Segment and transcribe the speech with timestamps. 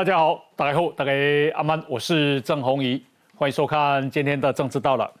[0.00, 1.12] 大家好，大家好，大家
[1.54, 3.04] 阿曼，我是郑宏仪，
[3.36, 5.12] 欢迎收看今天的政治到了。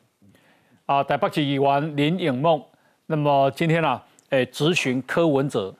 [0.86, 2.64] 啊，台北市议员林颖梦，
[3.04, 5.74] 那么今天呢，诶，质询柯文哲，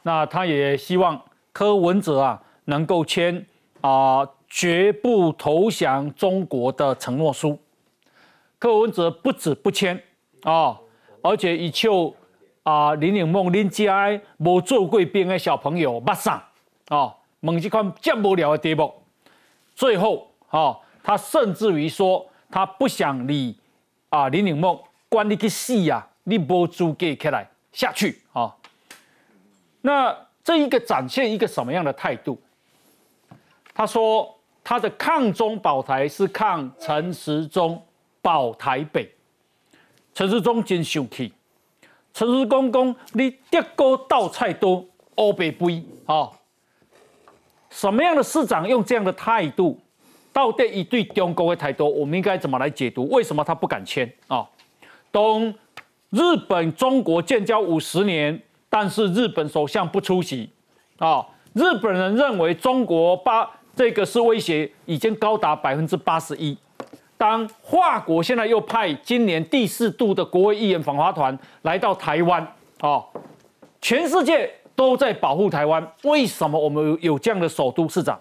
[0.00, 3.44] 那他也希望柯文哲啊能够签
[3.82, 7.60] 啊绝不投降中国的承诺书。
[8.58, 10.02] 柯文哲不止不签
[10.44, 10.80] 啊，
[11.20, 12.16] 而且以求
[12.62, 16.42] 啊林颖梦林家无做过兵的小朋友马上
[16.88, 17.14] 啊。
[17.44, 18.90] 猛这款这无聊的题目，
[19.74, 23.54] 最后啊，他甚至于说他不想理
[24.08, 24.80] 啊林岭梦，
[25.10, 26.08] 关你去死呀！
[26.22, 28.56] 你无资格起来下去啊！
[29.82, 32.40] 那这一个展现一个什么样的态度？
[33.74, 37.84] 他说他的抗中保台是抗陈时中
[38.22, 39.14] 保台北，
[40.14, 41.30] 陈时中真生气，
[42.14, 44.82] 陈时中讲你德高道菜多
[45.18, 46.30] 乌白杯啊！
[47.74, 49.76] 什么样的市长用这样的态度，
[50.32, 53.08] 到底一对中国的态度，我们应该怎么来解读？
[53.08, 54.48] 为什么他不敢签啊？
[55.10, 55.52] 东
[56.10, 60.48] 日本中国建交五十年，但是日本首相不出席
[60.98, 61.26] 啊。
[61.52, 66.56] 日本人认为中国八这个是威胁，已经高达百分之八十一。
[67.18, 72.40] 当华国现在又派今年第四度的国会议员访华团来到台湾
[72.78, 73.02] 啊，
[73.80, 74.48] 全世界。
[74.76, 78.20] 都在保护台湾，为什么我们有这样的首都市长？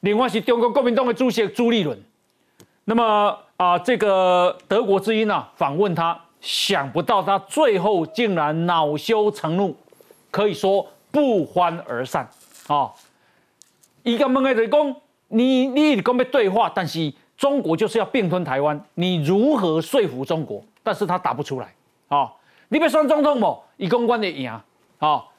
[0.00, 1.98] 另外是中国国民党的主席朱立伦。
[2.84, 9.76] 那么啊，这个德国之音啊访问他，想不到他最后竟然恼羞成怒，
[10.30, 12.28] 可以说不欢而散
[12.68, 12.90] 啊。
[14.02, 14.96] 一个问题是讲，
[15.28, 20.62] 你你跟要对话，但是中国就是要并吞台湾，你如何说服中国？
[20.82, 21.74] 但是他答不出来
[22.08, 22.32] 啊。
[22.68, 23.62] 你别算总统不？
[23.76, 24.50] 以公关的赢。
[25.00, 25.32] 好，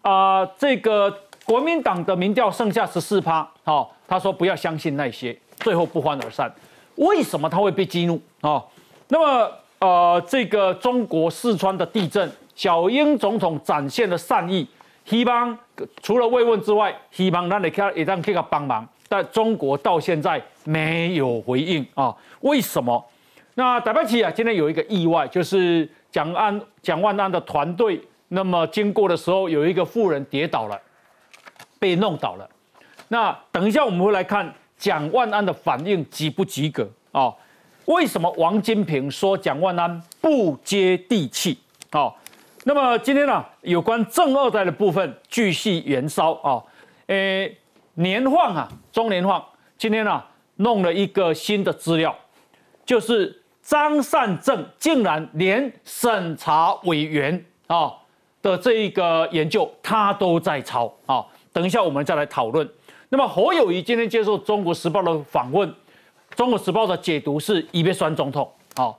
[0.00, 1.14] 啊，这个
[1.44, 6.50] 国民党的民调剩下十四趴，好，他说不要相信那些，最后不欢而散。
[6.96, 8.64] 为什么他会被激怒啊？
[9.08, 14.66] 那么，呃，这个中国四川的地震，小英总统展现了善意，
[15.04, 15.58] 希望
[16.02, 22.16] 除了慰问之外，希望让你看也让这个帮忙，但中国到现在没有回应啊？
[22.40, 23.04] 为什么？
[23.56, 28.00] 那台北起啊，今天有一个意外，就是蒋安蒋万安的团队。
[28.32, 30.80] 那么经过的时候，有一个妇人跌倒了，
[31.80, 32.48] 被弄倒了。
[33.08, 37.34] 那等一下我们会来看蒋万安的反应及不及格啊？
[37.86, 41.58] 为什么王金平说蒋万安不接地气？
[41.90, 42.14] 啊？
[42.62, 46.62] 那么今天呢，有关正二代的部分继续燃烧啊。
[47.08, 47.58] 诶，
[47.94, 49.44] 年晃啊，中年晃，
[49.76, 50.22] 今天呢
[50.56, 52.16] 弄了一个新的资料，
[52.86, 57.92] 就是张善政竟然连审查委员啊。
[58.42, 61.24] 的这一个研究，他都在抄啊。
[61.52, 62.68] 等一下我们再来讨论。
[63.08, 65.68] 那么侯友谊今天接受《中国时报》的访问，
[66.36, 68.94] 《中国时报》的解读是一边酸总统啊，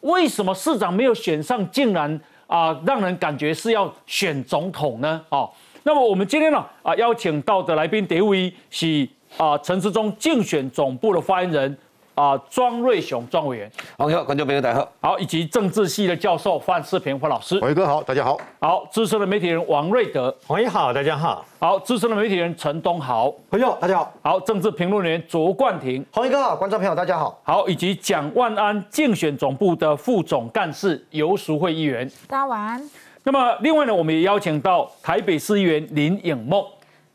[0.00, 5.22] 为什么市长没有选上，竟然啊让人感觉是要选总统呢？
[5.28, 5.46] 啊，
[5.82, 9.06] 那么我们今天呢啊邀请到的来宾第一位是
[9.36, 11.78] 啊陈时中竞选总部的发言人。
[12.16, 32.90] 啊，庄瑞雄庄委员，好，观众朋友大家好，好，以及政治系的教授范世平范老师，伟哥好，大家好，好，资深的媒体人王瑞德，黄爷好，大家好，好，资深的媒体人陈东豪，朋友大家好，好，政治评论员卓冠廷，黄爷哥好，观众朋友大家好，好，以及蒋万安竞选总部的副总干事游淑慧议员，大家晚安。
[33.24, 36.64] 那么另外呢，我们也邀请到台北市议员林颖梦，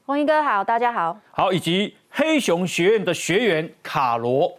[0.06, 4.56] 黄英哥好，大家好，好，以及黑熊学院的学员卡罗。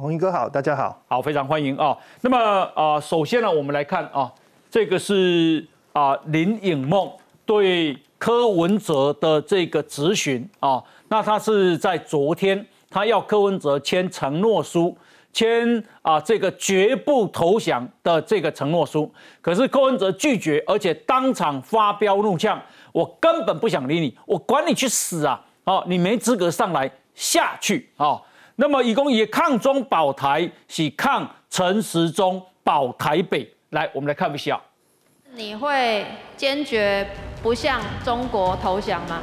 [0.00, 1.94] 红衣哥好，大家好，好，非常欢迎啊。
[2.22, 2.38] 那么
[2.74, 4.32] 啊，首先呢，我们来看啊，
[4.70, 5.62] 这个是
[5.92, 7.12] 啊林颖梦
[7.44, 10.82] 对柯文哲的这个质询啊。
[11.08, 14.96] 那他是在昨天，他要柯文哲签承诺书，
[15.34, 19.12] 签啊这个绝不投降的这个承诺书。
[19.42, 22.58] 可是柯文哲拒绝，而且当场发飙怒呛
[22.92, 25.44] ：“我根本不想理你，我管你去死啊！
[25.64, 28.18] 哦，你没资格上来，下去啊！”
[28.60, 33.50] 那么，以公也抗中保台，是抗陈时中保台北。
[33.70, 34.60] 来，我们来看一下。
[35.32, 36.04] 你会
[36.36, 37.08] 坚决
[37.42, 39.22] 不向中国投降吗？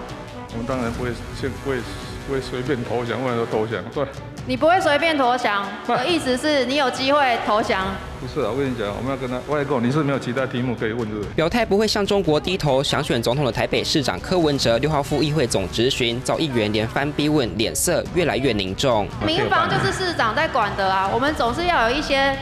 [0.54, 1.78] 我们当然不会，不会，
[2.26, 4.04] 不会随便投降，或者说投降，对。
[4.50, 7.86] 你不会随便投降，我意思是你有机会投降。
[8.22, 11.28] 不是啊，我跟你讲，我们要跟他外购，你是没有其他题目可以问的。
[11.36, 19.06] 表态不会向中国低头，想选总统的台北市长柯文哲六号赴议会总质询，遭议员连番逼问，脸色越来越凝重。
[19.26, 22.34] 民防就是市长在管的啊，我们总是要有一些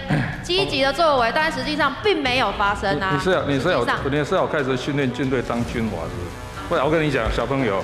[0.43, 3.09] 积极的作为，但实际上并没有发生啊。
[3.11, 6.69] 你是要你是要你是要开始训练军队当军娃是不是？
[6.69, 7.83] 不然我跟你讲，小朋友。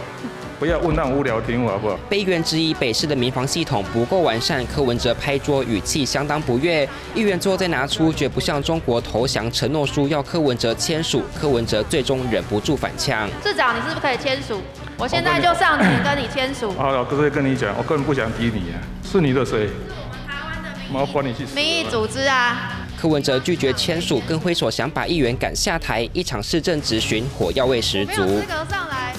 [0.61, 1.97] 不要问那种无聊题目好不好？
[2.07, 6.87] 被议员质疑北市的民防系统不够完善，柯文哲拍桌语气相当不悦。
[7.15, 11.23] 议员最后再拿出绝不向中国投降承诺书，要柯文哲签署。
[11.35, 14.61] 柯文哲最终忍不住反呛：市长，你是不是可以签署？
[14.99, 16.71] 我现在就上前跟你签署。
[16.73, 19.67] 好了，哥哥跟你讲，我根本不想提你啊，是你的谁？
[20.93, 21.55] 我管你去死！
[21.55, 22.77] 民意组织啊！
[23.01, 28.21] 柯文哲拒绝签署，更挥手想把议员赶下台，一场市政质询火药味十足。
[28.21, 29.15] 没有资格上来。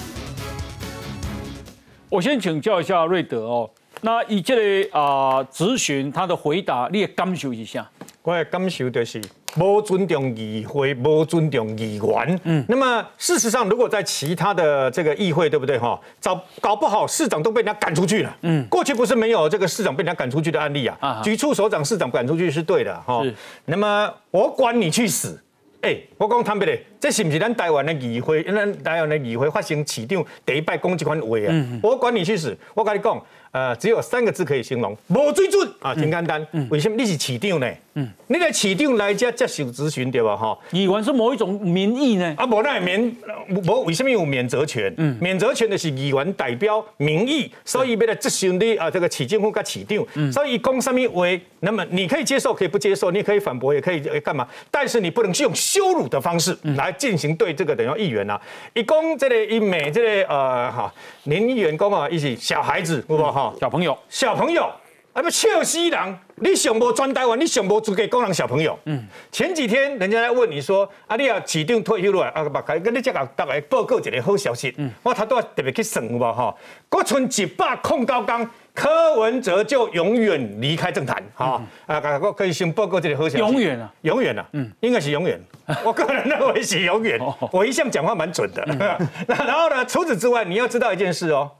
[2.13, 3.67] 我先请教一下瑞德哦，
[4.01, 7.89] 那以这个啊咨询他的回答，你也感受一下。
[8.21, 9.19] 我的感受就是
[9.55, 12.39] 不尊重议会，不尊重议员。
[12.43, 15.99] 嗯，那么事实上，如果在其他的这个议会，对不对哈？
[16.21, 18.37] 搞搞不好市长都被人家赶出去了。
[18.43, 20.95] 嗯，过去不是没有这个市长被人家赶出去的案例啊。
[20.99, 23.23] 啊，局处首长、市长赶出去是对的哈。
[23.23, 23.33] 是。
[23.65, 25.43] 那么我管你去死！
[25.81, 28.41] 哎，我讲坦白的，这是不是咱台湾的议会？
[28.43, 31.79] 咱台湾的议会发生市长第一摆讲这款话啊？
[31.83, 32.57] 我管你去死！
[32.73, 33.21] 我跟你讲。
[33.51, 36.43] 呃，只有三个字可以形容，无水准啊，挺简单。
[36.71, 37.71] 为什么你是市长呢？
[37.93, 40.35] 嗯，你来市长来这接受咨询对吧？
[40.35, 42.33] 哈，议员是某一种民意呢？
[42.35, 43.15] 啊，无那免，
[43.47, 44.91] 无为什么有免责权？
[44.97, 50.03] 嗯，免责权的是议员代表民意，所以要来咨询你啊，这个市政府跟市长。
[50.15, 51.27] 嗯，所以讲什么话，
[51.59, 54.47] 那么你可以接受，可以不接受，你可以反驳，也可以干嘛？
[54.71, 58.39] 但是你不能用羞辱的方式来进行对这个等于议员啊。
[58.73, 60.93] 一公这个一美这个呃哈，
[61.23, 63.55] 年议员工啊，一起小孩子，好不好？
[63.59, 64.69] 小朋友，小朋友，
[65.13, 66.19] 啊不笑死人！
[66.37, 68.77] 你想无专台湾，你想无资格讲人小朋友。
[68.85, 74.73] 嗯，前几天人家来问你说，啊你要市长退休了，啊不，跟你这个大概报告一个好消息。
[74.77, 76.53] 嗯，我他都要特别去算有无哈？
[76.89, 81.23] 国存一百控高岗，柯文哲就永远离开政坛。
[81.35, 83.37] 哈，啊，我可以先报告这个好消息。
[83.37, 85.39] 永远啊，永远啊，嗯，应该是永远。
[85.83, 87.19] 我个人认为是永远。
[87.51, 88.63] 我一向讲话蛮准的。
[89.27, 89.85] 那然后呢？
[89.85, 91.51] 除此之外，你要知道一件事哦。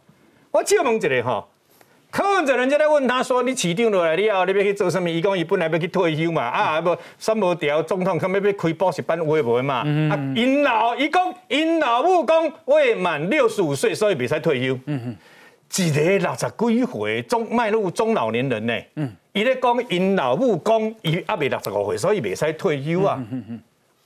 [0.51, 1.45] 我借问一个哈。
[2.11, 5.09] 柯文哲人家在问他说：“你起定落来，你要你要去做什么？
[5.09, 9.77] 伊讲伊本来要去退休嘛，啊，不三无条总统，可要要开补习班，会不会嘛？
[10.11, 14.77] 啊，因老伊讲，因老母讲未满六十五岁，所以未使退休。
[14.85, 15.17] 嗯
[15.73, 18.79] 哼，一个六十几岁中迈入中老年人呢。
[18.97, 23.17] 嗯，伊咧讲因老母讲伊阿未六十五岁，所以未使退休啊。
[23.31, 23.59] 嗯哼，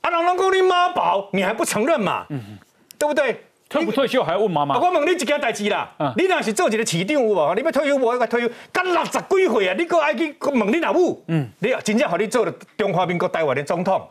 [0.08, 2.24] 啊，人拢讲你妈宝，你还不承认嘛？
[2.30, 2.58] 嗯，
[2.98, 4.78] 对不对？”退不退休还要问妈妈？
[4.78, 7.54] 我问你一件代志啦，你若是做一个市长有无？
[7.54, 8.16] 你要退休无？
[8.16, 9.74] 要退休，干六十几岁啊！
[9.76, 11.22] 你搁爱去问你老母？
[11.28, 14.08] 嗯，你真正互你做了中华民国台湾的总统，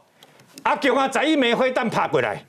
[0.61, 2.39] 啊，叫啊在一枚飞弹拍过来，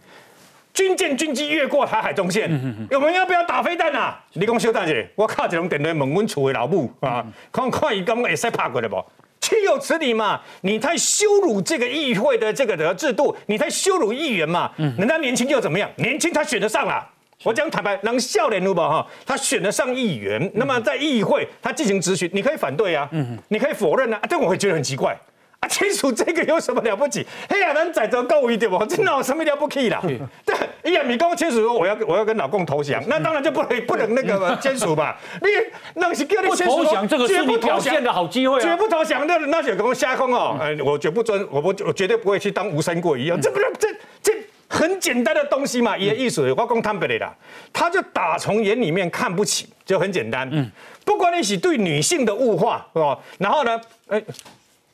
[0.74, 2.50] 军舰军机越过台海中线，
[2.90, 4.22] 我们要不要打飞弹啊？
[4.34, 9.02] 你讲小等者，我敲，一通电话问阮厝的老母啊，看看伊敢会使拍过来无？
[9.48, 10.40] 岂有此理嘛！
[10.60, 14.70] 你太羞辱这个议会的这个的制度，你太羞辱议员嘛！
[14.76, 15.90] 嗯，人家年轻又怎么样？
[15.96, 17.08] 年轻他选得上啊！
[17.44, 19.06] 我讲坦白，能笑脸如宝哈？
[19.24, 25.16] 他选得上议员，那么在议会他进行质询，你可以反对啊，嗯，你可以否认啊，但我会觉得很奇怪。
[25.60, 27.26] 啊，签署这个有什么了不起？
[27.48, 28.78] 嘿呀，咱载着够一点不？
[28.86, 30.00] 真的有什么了不起啦？
[30.44, 35.18] 对，哎呀，你跟我签署说我要我要跟老公投降，那当然就不能不能那个签署吧？
[35.42, 35.48] 你
[35.94, 38.62] 那是叫你签署，这个是你表现的好机会啊！
[38.62, 40.56] 绝不投降，那那就跟我瞎空哦！
[40.60, 43.88] 哎，我绝不尊，我不我绝对不会去当吴三桂一样，这不是这
[44.22, 44.32] 这
[44.68, 45.98] 很简单的东西嘛？
[45.98, 47.34] 也艺术，我讲坦白的啦，
[47.72, 50.48] 他就打从眼里面看不起，就很简单。
[50.52, 50.70] 嗯，
[51.04, 53.18] 不管你是对女性的物化，是吧？
[53.38, 54.22] 然后呢，哎。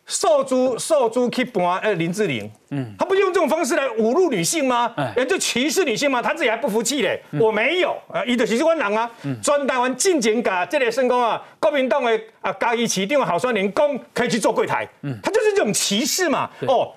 [0.07, 4.93] 受猪受猪去盘呃林志玲，嗯，他不用这种方式来侮辱女性吗？
[4.97, 6.21] 哎，就歧视女性吗？
[6.21, 9.11] 他自己还不服气嘞，我没有啊，伊就是这款人啊，
[9.43, 16.93] 专台湾进前甲这个成功啊，国民党的啊嘉义市长好酸连公可以去做柜台，嗯，他就是这种歧视嘛，哦。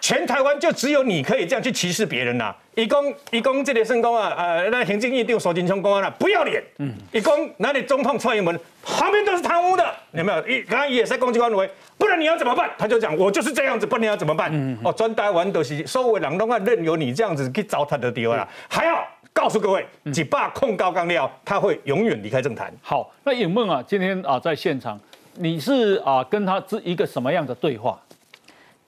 [0.00, 2.54] 全台湾就只有你可以这样去歧视别人呐！
[2.74, 6.62] 一公一公这里圣公啊，呃，那行政院长手金昌公安了，不要脸！
[6.78, 10.46] 嗯，一公哪里总统蔡英文旁边都是贪污的，有没有？
[10.46, 11.68] 一刚刚也在攻击官委，
[11.98, 12.70] 不然你要怎么办？
[12.78, 14.50] 他就讲我就是这样子，不然你要怎么办？
[14.52, 22.72] 嗯哦，专台湾都是所有人都要任由你这样子去糟蹋的地方了，还要告诉各位，几霸控高纲料，他会永远离开政坛。
[22.82, 24.98] 好，那尹梦啊，今天啊在现场，
[25.34, 27.98] 你是啊跟他是一个什么样的对话？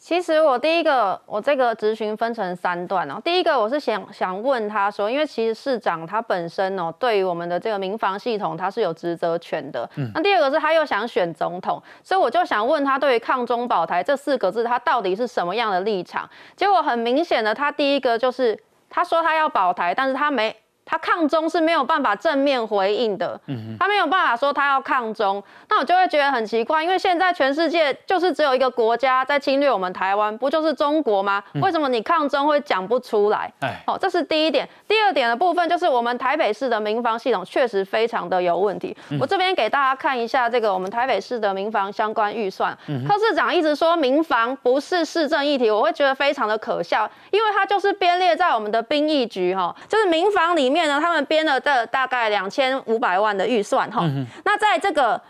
[0.02, 3.20] 其实我第一个，我这个咨询分成三段哦。
[3.24, 9.88] 第一个我是想想问他说，因为其实市长他本身哦，对于我们的这个民防系统他是有职责权的。
[9.94, 10.10] 嗯。
[10.12, 16.28] 那第二个是他又想选总统，所以我就想问他，对于抗中保台这四个字，他到底是什么样的立场？
[16.56, 18.58] 结果很明显的，他第一个就是
[18.90, 20.52] 他说他要保台，但是他没
[20.92, 23.40] 他抗中是没有办法正面回应的，
[23.80, 31.42] 他没有办法说他要抗中，那我就会觉得很奇怪，因为现在全世界就是只有一个国家在侵略我们台湾，不就是中国吗？
[31.62, 33.50] 为什么你抗中会讲不出来？
[33.60, 34.68] 哎，好，这是第一点。
[34.86, 38.94] 第二点的部分就是我们台北市的民防系统确实非常的有问题。
[39.18, 42.76] 我这边给大家看一下这个我们台北市的民防相关预算，
[43.08, 50.81] 柯市长一直说民防不是市政议题，我会觉得非常的可笑，因为它就是编列在我们的兵役局哈，就是民防里面。
[50.86, 54.02] 呢，他们编了这大概两千五百万的预算哈，
[54.44, 55.20] 那在这个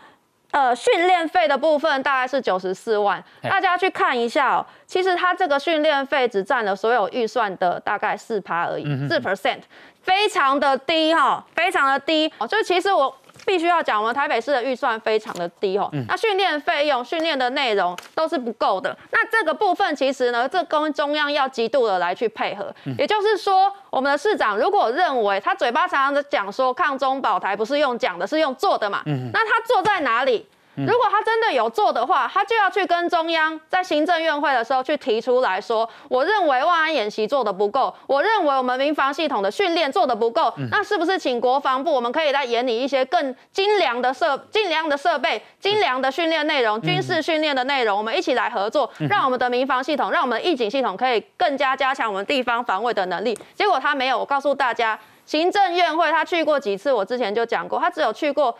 [0.51, 9.59] 呃训练费的部分大概是九十四万，大家去看一下哦，其实他这个训练费只占了所有预算的大概四趴而已，四 percent，
[10.01, 12.31] 非常的低哈，非常的低。
[12.37, 13.15] 哦，就其实我。
[13.45, 18.95] 必须要讲，我们台北市的预算非常的低哦，那训练费用、训练的内容都是不够的。
[19.11, 22.73] 那这个部分其实呢，这跟中央要极度的来去配合。
[22.97, 30.45] 也就是说，我们的市长如果认为他嘴巴常常的讲说抗中保台不是用讲的，是用做的嘛，那他做在哪里？
[30.75, 53.37] 如果他真的有做的话，他就要去跟中央在行政院会的时候去提出来说，我认为万安演习做的不够，我认为我们民防系统的训练做的不够，那是不是请国防部我们可以来研拟一些更精良的设、精良的设备、精良的训练内容、军事训练的内容，我们一起来合作，让我们的民防系统、让我们的义警系统可以更加加强我们地方防卫的能力。
[53.53, 58.57] 结果他没有，我告诉大家，行政院会他去过几次，我之前就讲过，他只有去过。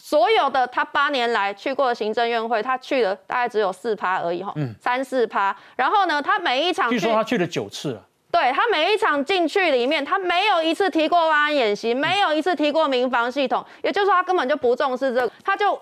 [0.00, 5.54] 所有的他八年来去过的行政院会，他去了大概只有四趴而已哈，三四趴。
[5.76, 8.02] 然后呢，他每一场据说他去了九次了。
[8.30, 15.78] 对他每一场进去里面，他没有一次提过万安演习，没有一次提过民防系统，也就是说他根本就不重视这个，他就。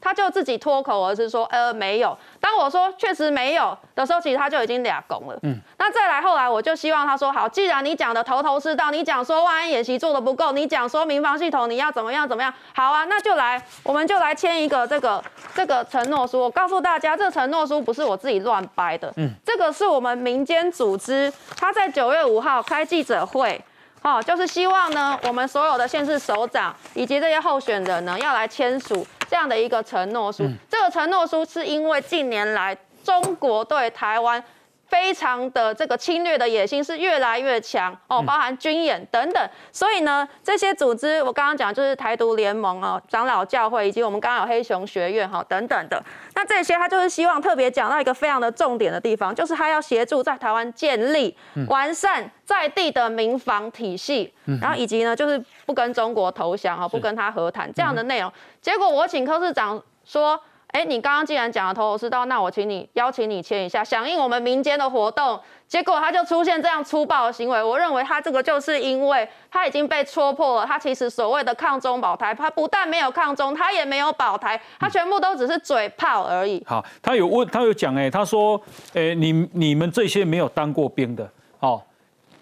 [0.00, 2.16] 他就自己脱口而出说，呃，没有。
[2.40, 5.38] 当我说确实没有的时候，其实他就已经俩拱了。
[5.42, 15.22] 嗯，那再来后来，我就希望他说，好，既然你讲的头头是道，你讲说万安演习做的不够，你讲说民防系统你要怎么样怎么样，好啊，那就来，我们就来签一个这个
[15.54, 16.40] 这个承诺书。
[16.40, 23.60] 我告诉大家，这承诺书不是我自己乱掰的，嗯，这个是我们民间组织，他在九月五号开记者会。
[24.00, 30.48] 哦，就是希望呢，我们所有的县市首长以及这些候选人呢，要来签署这样的一个承诺书。
[30.68, 34.42] 这个承诺书是因为近年来中国对台湾。
[34.88, 46.02] 非常的这个侵略的野心是越来越强哦，包含军演等等，所以呢，这些组织我刚刚讲就是台独联盟哦、长老教会以及我们刚刚有黑熊学院哈等等的，
[46.34, 51.36] 那这些他就是希望特别讲到一个非常的重点的地方，就是他要协助在台湾建立
[51.68, 58.32] 完善在地的民防体系，然后以及呢就是不跟中国投降哈，不跟他和谈这样的内容。
[58.62, 60.40] 结果我请柯市长说。
[60.78, 65.36] 哎，你刚刚既然讲了头头是道，那我请你邀请你签一下，响应我们民间的活动。
[65.66, 76.62] 结果他就出现这样粗暴的行为，我认为他这个就是因为他已经被戳破了，他其实所谓的抗中保台，他不但没有抗中，他也没有保台，他全部都只是嘴炮而已。
[76.64, 78.60] 好，他有问，他有讲，哎，他说，
[78.94, 81.82] 哎，你你们这些没有当过兵的，哦。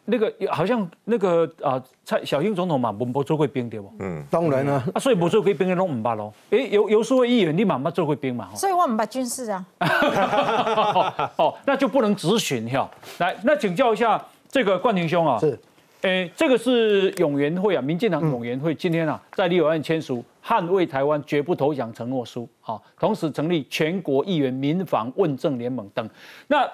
[0.09, 3.93] 那个好像那个啊，蔡小英总统嘛，不做过兵对不？
[3.99, 4.83] 嗯，当然啦。
[4.95, 6.33] 啊，所以不做过兵的拢唔捌咯。
[6.51, 8.49] 哎，有有数位议员，你嘛冇做过兵嘛？
[8.55, 9.67] 所以我唔捌军事啊。
[11.37, 12.89] 哦，那就不能质询哈。
[13.19, 15.39] 来，那请教一下这个冠廷兄啊。
[15.39, 15.59] 是。
[16.03, 26.09] 哎，这个是永援会啊，民进党永援会今天啊，在立法院签署捍卫台湾绝不投降承诺书啊，同时成立全国议员民防问政联盟等。
[26.47, 26.71] 那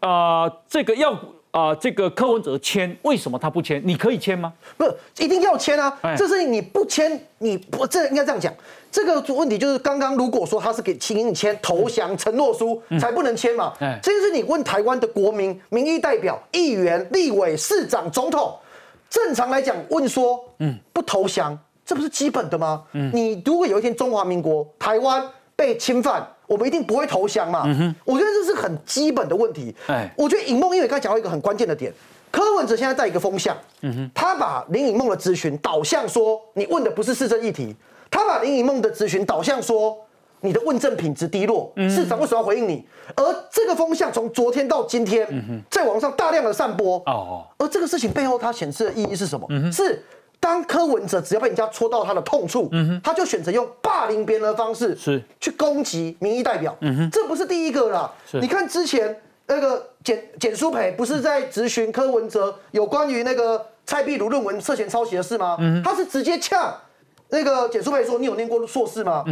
[0.00, 1.18] 啊，这个要。
[1.56, 3.80] 啊，这个柯文哲签，为什么他不签？
[3.82, 4.52] 你可以签吗？
[4.76, 4.84] 不，
[5.18, 5.98] 一定要签啊！
[6.14, 8.52] 这是你不签，你不这应该这样讲。
[8.92, 13.72] 这个问题就是刚刚如果说他是给请你签投降承诺书，才不能签嘛。
[14.02, 18.54] 这就是你问台湾的国民、民意代表、议员、立委、市长、总统，
[19.08, 22.82] 正常来讲问说，嗯，不投降，这不是基本的吗？
[22.92, 26.28] 嗯，你如果有一天中华民国台湾被侵犯。
[26.46, 27.64] 我们一定不会投降嘛？
[28.04, 29.74] 我觉得这是很基本的问题。
[29.88, 31.92] 哎，我觉得尹梦因为刚才讲到一个很关键的点，
[32.30, 33.56] 柯文哲现在在一个风向，
[34.14, 37.74] 他把林颖梦的咨询导向说你问的不是市政议题，
[38.10, 39.96] 他把林颖梦的咨询导向说
[40.40, 42.86] 你的问政品质低落，市长为什么要回应你？
[43.16, 45.26] 而这个风向从昨天到今天，
[45.70, 46.98] 在网上大量的散播。
[47.06, 49.48] 哦，而这个事情背后它显示的意义是什么？
[49.72, 50.02] 是。
[50.38, 52.70] 当柯文哲只要被人家戳到他的痛处，
[53.02, 56.76] 他就选择用霸凌别人的方式是去攻击民意代表。
[57.10, 58.12] 这不是第一个啦。
[58.34, 65.56] 你看之前那个简简书培不是在质询柯文哲有关于那个蔡壁如论文涉嫌抄袭的事吗？
[65.84, 66.72] 他是直接呛
[67.30, 69.24] 那个简书培说：“你有念过硕士吗？”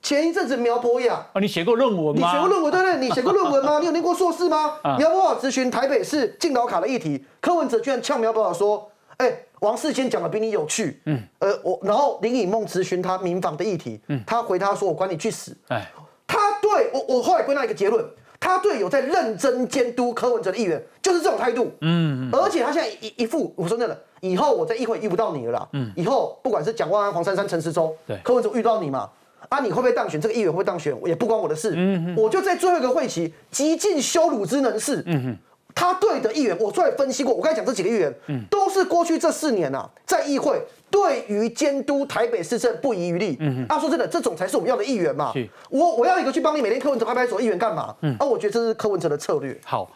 [0.00, 2.26] 前一阵子苗博雅啊，你写过论文吗？
[2.26, 2.96] 你写过论文对不对？
[3.06, 3.80] 你写过论文吗？
[3.80, 4.74] 你有念过硕士吗？
[4.96, 11.00] 苗博雅咨询台北市敬老卡的议题，柯文哲居然呛苗博雅说：“哎。”王世坚讲的比你有趣。
[11.06, 15.56] 嗯，呃，我然后林以梦咨询他民防的议题，嗯，他回他说我管你去死。
[15.68, 15.90] 哎，
[16.26, 18.04] 他对我我后来归纳一个结论，
[18.38, 21.72] 他对有在认真监督柯文哲的议员就是这种态度。
[21.80, 25.68] 嗯，而且他现在一一副我说真的，以后我在议会遇不到你了啦。
[25.72, 29.08] 嗯，以后不管是蒋万安、黄珊珊、陈时中，对，柯文哲遇到你嘛。
[29.48, 30.20] 啊，你会不会当选？
[30.20, 30.94] 这个议员会不会当选？
[31.06, 31.72] 也不关我的事。
[31.74, 35.02] 嗯我就在最后一个会期极尽羞辱之能事。
[35.06, 35.38] 嗯哼，
[35.78, 37.32] 他对的议员，我出来分析过。
[37.32, 43.36] 我刚才讲这几个议员，嗯，都是过去这四年呐，在议会对于监督台北市政不遗余力。
[43.38, 45.32] 嗯哼，啊，说真的，这种才是我们要的议员嘛。
[45.70, 47.94] 我我要一个去帮你每天柯文哲拍拍手议员干嘛？
[48.00, 49.56] 嗯，啊，我觉得这是柯文哲的策略。
[49.64, 49.88] 好，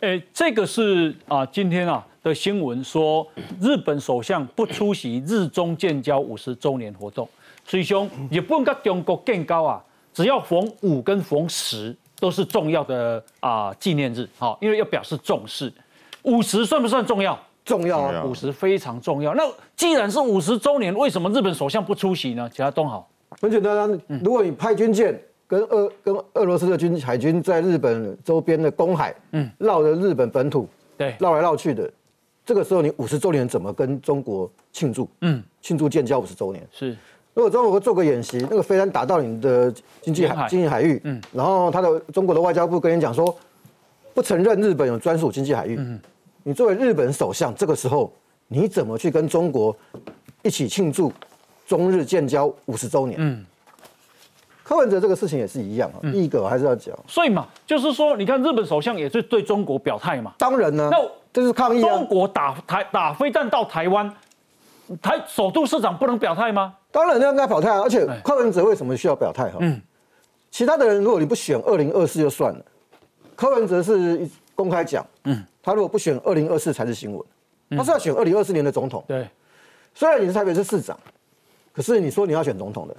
[0.00, 3.26] 诶，这个是啊，今天啊的新闻说，
[3.62, 7.26] 日本首相不出席日中建交五十周年活动。
[7.72, 9.82] 以兄，日本跟中国建交啊，
[10.12, 15.72] 只要逢五跟逢十都是重要的啊纪念日，好，因为要表示重视。
[16.22, 17.36] 五十算不算重要？
[17.64, 19.34] 重要啊，五十非常重要。
[19.34, 19.42] 那
[19.74, 22.48] 既然是五十周年，为什么日本首相不出席呢？
[22.52, 23.08] 其他东好，
[23.40, 31.90] 很简单啊，如果你派军舰跟俄跟俄罗斯的军海军在日本周边的公海，嗯，绕着日本本土，对，绕来绕去的，
[32.44, 35.08] 这个时候你五十周年怎么跟中国庆祝？
[35.20, 36.96] 嗯，庆祝建交五十周年是。
[37.32, 39.72] 如果中国做个演习，那个飞弹打到你的
[40.02, 43.34] 经济海经济海域，嗯，然后他的中国的外交部跟你讲说，
[44.12, 46.00] 不承认日本有专属经济海域，嗯，
[46.42, 48.12] 你作为日本首相，这个时候
[48.48, 49.74] 你怎么去跟中国
[50.42, 51.12] 一起庆祝
[51.66, 53.16] 中日建交五十周年？
[53.20, 53.46] 嗯，
[54.64, 60.98] 柯文哲这个事情也是一样啊，第一个还是要讲，所以嘛，就是说，你看日本首相也是对中国表态嘛，当然呢，那
[61.32, 64.12] 这是抗议啊，中国打台打飞弹到台湾，
[65.00, 66.74] 台首都市长不能表态吗？
[66.90, 67.80] 当然应该表态啊！
[67.82, 69.50] 而且柯文哲为什么需要表态？
[69.50, 69.80] 哈，嗯，
[70.50, 72.64] 其他的人如果你不选二零二四就算了，
[73.36, 77.24] 柯文哲是公开讲，嗯，他如果不选二零二四才是新闻，
[77.78, 79.04] 他是要选二零二四年的总统。
[79.06, 79.28] 对，
[79.94, 80.98] 虽然你是台北市市长，
[81.72, 82.96] 可是你说你要选总统的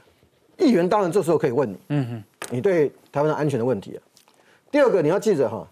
[0.58, 2.24] 议员，当然这时候可以问你，嗯哼，
[2.56, 4.00] 你对台湾的安全的问题啊。
[4.72, 5.68] 第二个你要记着哈，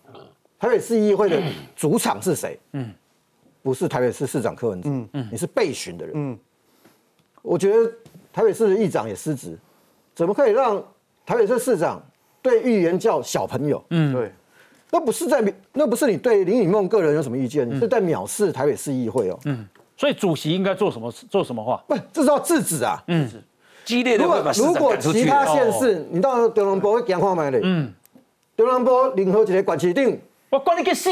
[0.60, 1.42] 台北市议会的
[1.78, 2.60] 主场是谁？
[2.74, 2.92] 嗯，
[3.62, 6.38] 不是台北市市长柯文哲，嗯嗯，你是被询的人，嗯。
[7.42, 7.90] 我觉得
[8.34, 9.58] 台北市的议长也失职，
[10.14, 10.84] 怎么可以让
[11.26, 12.04] 台北市市长
[12.42, 13.82] 对议员叫小朋友？
[13.92, 14.30] 嗯，对，
[14.92, 15.42] 那不是在
[15.72, 17.66] 那不是你对林颖梦个人有什么意见？
[17.80, 19.40] 是在藐视台北市议会哦。
[19.46, 21.10] 嗯，所以主席应该做什么？
[21.12, 21.82] 做什么话？
[21.88, 23.02] 不，这是要制止啊。
[23.08, 23.26] 嗯，
[23.86, 27.50] 激烈的如果如果其他县市，你到德隆波会讲话吗？
[27.64, 27.92] 嗯，
[28.58, 30.18] 德隆波任何一个管区长，
[30.50, 31.10] 我管你个死！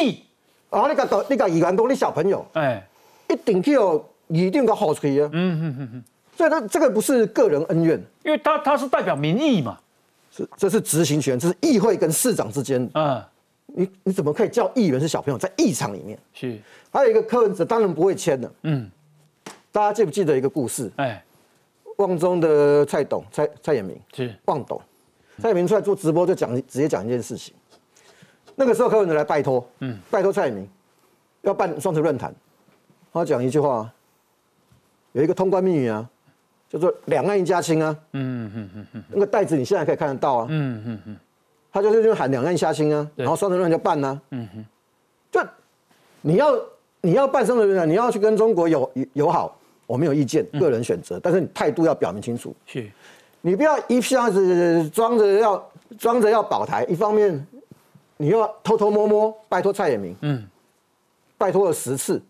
[0.70, 2.86] 啊，你讲你讲议员讲你小朋友，哎，
[3.30, 5.30] 一定去哦，一定个好吹啊。
[5.32, 6.04] 嗯嗯嗯嗯。
[6.36, 9.80] 所以，他这个不是个人恩怨，因为他他是代表民意嘛，
[10.30, 12.88] 是这是执行权，这是议会跟市长之间。
[12.94, 13.24] 嗯，
[13.66, 16.20] 你你怎么可以叫议员是小朋友在议场里面？
[16.34, 16.60] 是，
[16.92, 18.52] 还有一个柯文哲当然不会签的。
[18.62, 18.88] 嗯，
[19.72, 20.92] 大家记不记得一个故事？
[20.98, 21.24] 哎，
[21.96, 24.80] 旺中的蔡董蔡蔡衍明是旺董，
[25.42, 27.56] 蔡衍明出来做直播就讲直接讲一件事情，
[28.60, 30.68] 那个时候柯文哲来拜托，嗯，拜托蔡衍明
[31.44, 32.34] 要办双城论坛，
[33.14, 33.90] 他讲一句话，
[35.14, 36.10] 有一个通关密语啊。
[36.70, 41.18] 叫做两岸一家亲啊，嗯嗯嗯嗯，那个袋子你现在可以看得到啊，嗯嗯嗯，
[41.72, 44.66] 他就是就喊两岸一家亲啊，然后双城论就办啊，嗯哼，
[45.32, 45.40] 就
[46.20, 46.54] 你要
[47.00, 52.86] 你要办双城论坛，你要去跟中国友友好，我没有意见，个人选择，但是你态度要表明清楚，是，
[53.40, 57.48] 你不要一下子装着要装着要保台，一方面
[58.18, 60.44] 你又要偷偷摸摸拜托蔡衍明，嗯，
[61.38, 62.22] 拜托了十次，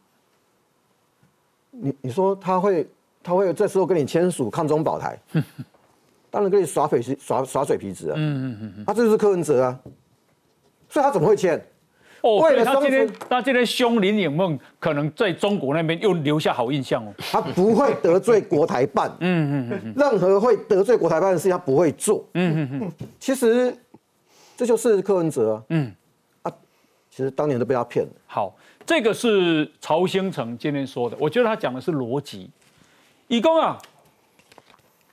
[1.71, 2.87] 你你说他会？
[3.23, 5.19] 他会这时候跟你签署抗中保台，
[6.31, 8.13] 当然跟你耍嘴皮耍耍嘴皮子啊。
[8.17, 9.77] 嗯嗯嗯他这是柯文哲啊，
[10.87, 11.61] 所以他怎么会签？
[12.21, 17.13] 哦，为了他今天他今天凶林颖梦，可能在中国那边又留下好印象哦。
[17.17, 19.11] 他不会得罪国台办。
[19.19, 19.93] 嗯嗯嗯。
[19.97, 22.23] 任何会得罪国台办的事情，他不会做。
[22.35, 23.07] 嗯嗯嗯。
[23.19, 23.75] 其实
[24.57, 25.63] 这就是柯文哲啊。
[25.69, 25.95] 嗯。
[26.41, 26.51] 啊，
[27.09, 28.11] 其实当年都被他骗了。
[28.25, 28.53] 好，
[28.85, 32.49] 这个是曹兴成今天说的，我觉得他讲的是逻辑。
[33.27, 33.77] 以公啊，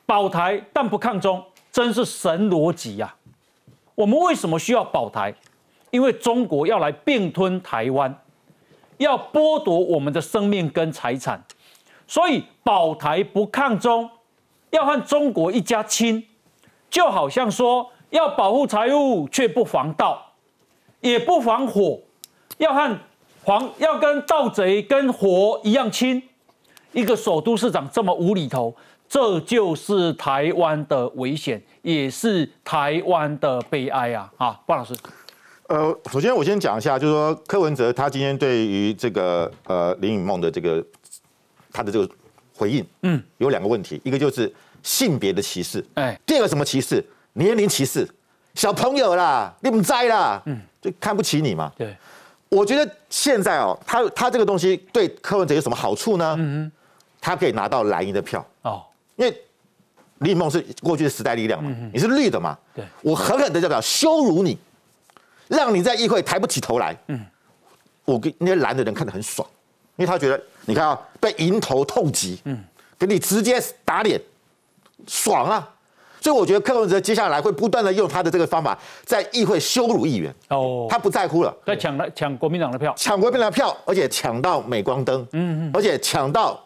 [0.07, 3.15] 保台但不抗中，真是神逻辑呀！
[3.95, 5.35] 我们为什么需要保台？
[5.91, 8.13] 因为中国要来并吞台湾，
[8.99, 11.41] 要剥夺我们的生命跟财产，
[12.07, 14.11] 所以保台不抗中，
[14.71, 16.27] 要和中国一家亲，
[16.91, 20.25] 就好像说要保护财物却不防盗，
[21.01, 22.01] 也不防火，
[22.59, 22.97] 要和
[23.43, 26.23] 黄要跟盗贼跟火一样亲。
[26.93, 28.73] 一个首都市长这么无厘头，
[29.09, 34.33] 这就是台湾的危险，也是台湾的悲哀啊！
[34.37, 34.95] 啊，鲍老师，
[35.67, 40.81] 呃，首先我先讲一下，就是说柯文哲他今天对于这个呃林颖梦的这个
[41.73, 42.09] 他的这个
[42.57, 47.05] 回应，嗯，有两个问题，一个就是性别的歧视，哎，第二个什么歧视？
[47.35, 48.09] 年龄歧视，
[48.55, 51.71] 小朋友啦，你不在啦，嗯，就看不起你嘛。
[51.77, 51.97] 对，
[52.49, 56.35] 我觉得现在哦，他他这个东西对柯文哲有什么好处呢？
[56.39, 56.71] 嗯
[57.21, 58.45] 他可以拿到蓝营的票。
[58.63, 58.85] 哦，
[59.17, 59.43] 因为
[60.19, 64.59] 李梦是过去的时代力量嘛，你是绿的嘛，对，我狠狠的代表羞辱你，
[65.49, 67.25] 让你在议会抬不起头来，嗯，
[68.05, 69.49] 我给那些蓝的人看得很爽，
[69.97, 72.63] 因为他觉得你看啊，被迎头痛击，嗯，
[72.99, 74.21] 给你直接打脸，
[75.07, 75.74] 爽啊！
[76.25, 80.35] 所以我觉得柯文哲接下来会不断的用他的这个方法，在议会羞辱议员。
[80.49, 85.21] 哦，他不在乎了，在抢抢国民党的票，抢国民党的票，而且抢到镁光灯。
[85.33, 86.59] 嗯嗯，而且抢到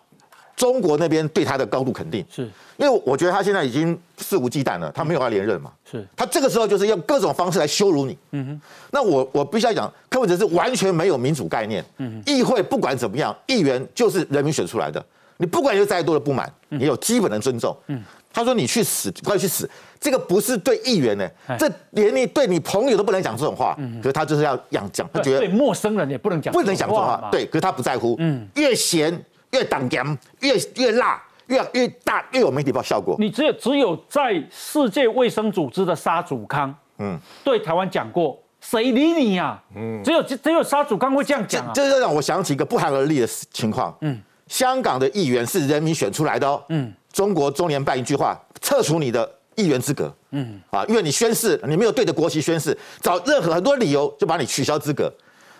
[0.55, 2.25] 中国那边对他的高度肯定。
[2.31, 2.43] 是，
[2.77, 5.73] 因为我觉得他现在已经肆无忌惮了，他没有要连任嘛。
[5.91, 8.17] 是，他这个时候就是用各种方式来羞辱你。
[8.31, 8.61] 嗯哼，
[8.93, 11.85] 那我我必须要讲，柯文哲是完全没有民主概念。
[11.97, 15.05] 嗯议会不管怎么样，议员就是人民选出来的，
[15.39, 17.77] 你不管有再多的不满，也有基本的尊重。
[17.89, 18.01] 嗯。
[18.39, 19.69] 他说：“你去死，快去死！
[19.99, 23.77] 这个不是对议员呢，这连你对你朋友都不能讲这种话。
[24.01, 27.29] 可是他就是要讲讲，他觉得对陌生人也不能讲，不能讲这种话。
[27.33, 28.15] 对，可是他不在乎。
[28.21, 29.13] 嗯，越咸
[29.51, 33.17] 越党咸，越越辣越越大，越有媒体报效果。
[33.19, 39.61] 你只有只有在世界卫生组织的沙祖康，嗯，对台湾讲过，谁理你呀？
[39.75, 41.69] 嗯，只有只有沙祖康会这样讲。
[41.75, 43.93] 这就让我想起一个不寒而栗的情况。
[44.03, 46.63] 嗯，香港的议员是人民选出来的哦。
[46.69, 50.15] 嗯。”中国中联办一句话，撤除你的议员资格。
[50.31, 55.13] 嗯，啊，因为你宣誓，你没有对着国旗宣誓，找任何很多理由就把你取消资格，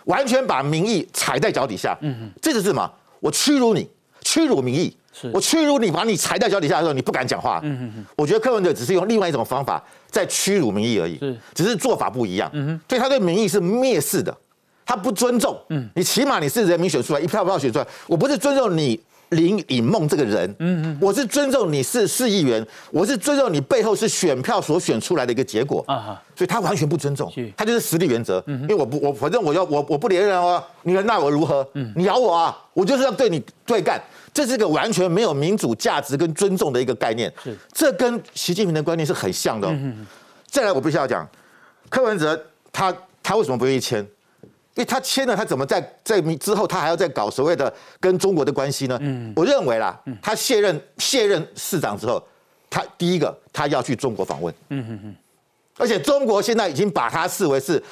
[0.05, 1.97] 完全把民意踩在脚底下。
[1.99, 2.89] 嗯嗯，这是什么？
[3.19, 3.85] 我屈辱你，
[4.21, 4.95] 屈辱民意。
[5.11, 7.59] 是我屈辱你，把你踩在脚底下的时候，你不敢讲话。
[7.63, 11.19] 嗯嗯嗯，我觉得柯文哲只是用另外一种方法在屈辱民意而已。
[11.19, 12.49] 是，只是做法不一样。
[12.53, 14.33] 嗯哼，所以他对民意是蔑视的，
[14.85, 15.59] 他不尊重。
[15.71, 18.97] 嗯，你起码你是人民选出来，一票票选出来，我不是尊重你。
[19.29, 31.67] 林颖梦这个人，嗯嗯，我是尊重你是市议员，我是尊重你背后是选票所选出来的一个结果啊，所以他完全不尊重，他就是实力原则，因为我不我反正我要我我不连任哦，你那我如何？
[31.73, 34.01] 嗯，你咬我啊，我就是要对你对干，
[34.33, 37.55] 这是个完全没有民主价值跟尊重的一个概念，是。
[37.71, 39.69] 这跟习近平的观念是很像的。
[40.47, 41.27] 再来我必须要讲，
[41.89, 42.39] 柯文哲
[42.71, 44.05] 他他为什么不愿意签？
[44.75, 48.97] 因为他签了，他怎么在在之后，他还要再搞所谓的跟中国的关系呢？
[49.01, 52.23] 嗯，我认为啦，他卸任卸任市长之后，
[52.69, 54.53] 他第一个他要去中国访问。
[54.69, 55.15] 嗯嗯嗯，
[55.77, 57.83] 而且中国现在已经把他视为是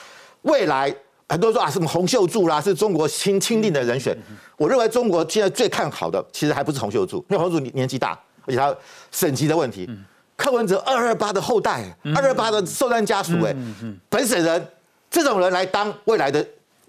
[0.43, 0.95] 未来
[1.27, 4.15] 很多人说啊，什么洪秀柱啦，是中国亲亲定的人选。
[4.55, 8.73] 我认为中国现在最看好的，其实还不是洪秀柱，因为洪秀柱年纪大，而且他
[9.11, 9.89] 省级的问题。
[10.37, 11.83] 柯文哲二二八的后代，
[12.15, 13.53] 二二八的受难家属，哎，
[14.07, 14.67] 本省人
[15.09, 16.47] 这种人来当未来的。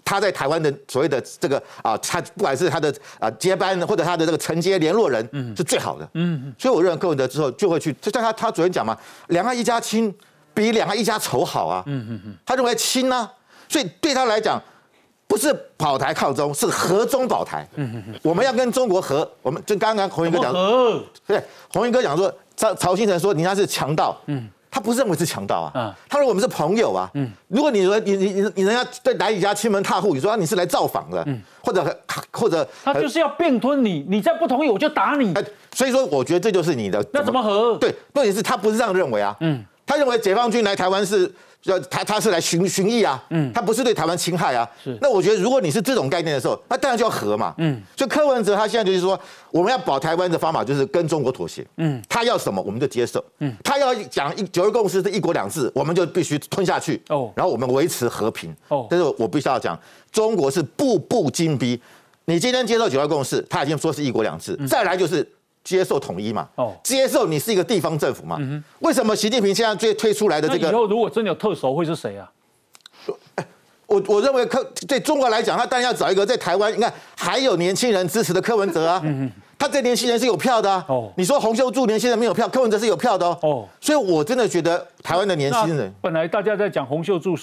[0.09, 10.11] 他在台湾的所谓的这个啊，他不管是他的啊接班或者他的这个承接联络人，嗯，是最好的，嗯，所以我认为柯文哲之后就会去，就像他他昨天讲嘛，两岸一家亲
[10.51, 13.29] 比两岸一家仇好啊，嗯嗯嗯，他认为亲呢，
[13.67, 14.59] 所以对他来讲
[15.27, 20.51] 不是保台抗中，是和中保台，嗯嗯嗯，我们要跟中国和，我们就刚刚洪云哥讲，
[21.27, 21.39] 对，
[21.71, 24.49] 洪云哥讲说曹曹新成说人家是强盗，嗯。
[24.71, 27.09] 他不认为是强盗啊，他认为我们是朋友啊。
[27.13, 31.99] 嗯，如果你说你你你你人家对来你家亲门踏户，你说你是来造访的，嗯，或者
[32.31, 35.33] 或者他就是要并吞你，你再不同意我就打你。
[35.73, 37.05] 所以说，我觉得这就是你的。
[37.11, 37.77] 那怎么和？
[37.77, 39.35] 对，问题是他不是这样认为啊。
[39.39, 41.31] 嗯，他认为解放军来台湾是。
[41.63, 44.97] 要他他是来寻寻绎啊，嗯，他不是对台湾侵害啊，是。
[45.01, 47.81] 那我觉得如果你是这种概念的时候，那当然就要和嘛，嗯。
[47.97, 49.19] 所以柯文哲他现在就是说，
[49.51, 52.01] 我们要保台湾的方法就是跟中国妥协，嗯。
[52.07, 53.53] 他要什么我们就接受，嗯。
[53.63, 57.31] 他要讲一九二共识是一国两制，我们就必须吞下去，哦。
[57.35, 58.87] 然后我们维持和平，哦。
[58.89, 59.77] 但是我必须要讲，
[60.11, 61.81] 中国是步步紧逼，
[62.25, 65.29] 你今天接受九二共识，他已经说是一国两制，再来就是。
[65.69, 66.47] 接受统一嘛？
[66.55, 68.39] 哦，接受你是一个地方政府嘛？
[68.79, 70.69] 为什么习近平现在最推出来的这个？
[70.69, 72.31] 以后如果真的有特首，会是谁啊？
[73.85, 79.01] 我我认为柯对中国来讲，他当然要找一个在台湾，你看还有年轻人支持的柯文哲啊。
[79.03, 80.85] 嗯他这年轻人是有票的啊！
[80.87, 83.37] 哦，你说洪秀柱年轻人没有票，柯文哲是有票的哦。
[83.41, 87.35] 哦，所以我真的觉得台湾的年轻人，本来大家在讲洪秀柱，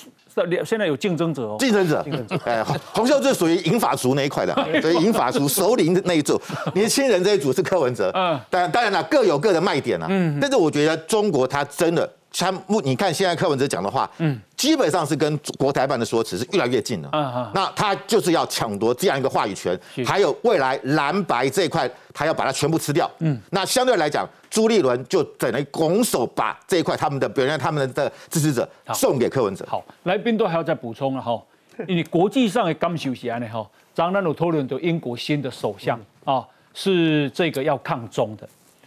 [0.64, 1.56] 现在有竞争者哦。
[1.58, 2.38] 竞争者，竞争者。
[2.44, 6.40] 哎，洪秀柱属于银法族那一块的， 所以银法族首领的那一组，
[6.74, 8.10] 年轻人这一组是柯文哲。
[8.14, 10.06] 嗯，当当然了，各有各的卖点啊。
[10.10, 12.10] 嗯，但是我觉得中国他真的。
[12.38, 17.10] 他目你看现在柯文哲讲的话，嗯，基本上是跟国台办的说辞是越来越近了。
[17.12, 23.10] 嗯那他就是要抢夺这样一个话语权，还有未来蓝白这一块，他要把它全部吃掉。
[23.18, 23.40] 嗯。
[23.50, 29.64] 那相对来讲，朱立伦就等于拱手把这一块他们的，表现他们的支持者送给柯文哲。
[29.68, 31.40] 好，来宾都还要再补充了哈，
[31.86, 33.64] 因为国际上的感受是安尼哈，
[33.94, 36.44] 张南鲁讨论就英国新的首相啊。
[36.78, 38.46] 是这个要抗中的。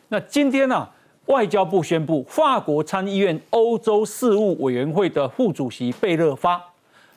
[0.09, 0.87] 那今天呢，
[1.29, 6.59] 外交部宣布，法国参议院欧洲事务委员会的副主席贝勒发，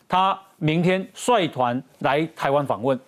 [0.07, 2.99] 他明天率团来台湾访问。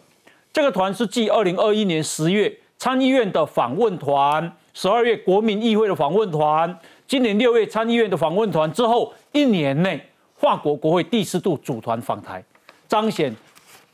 [0.51, 10.03] 这个团是继二零二一年十月参议院的访问团，十二月国民议会的访问团，今年六月参议院的访问团之后，一年内
[10.37, 12.43] 法国国会第四度组团访台，
[12.89, 13.35] 彰显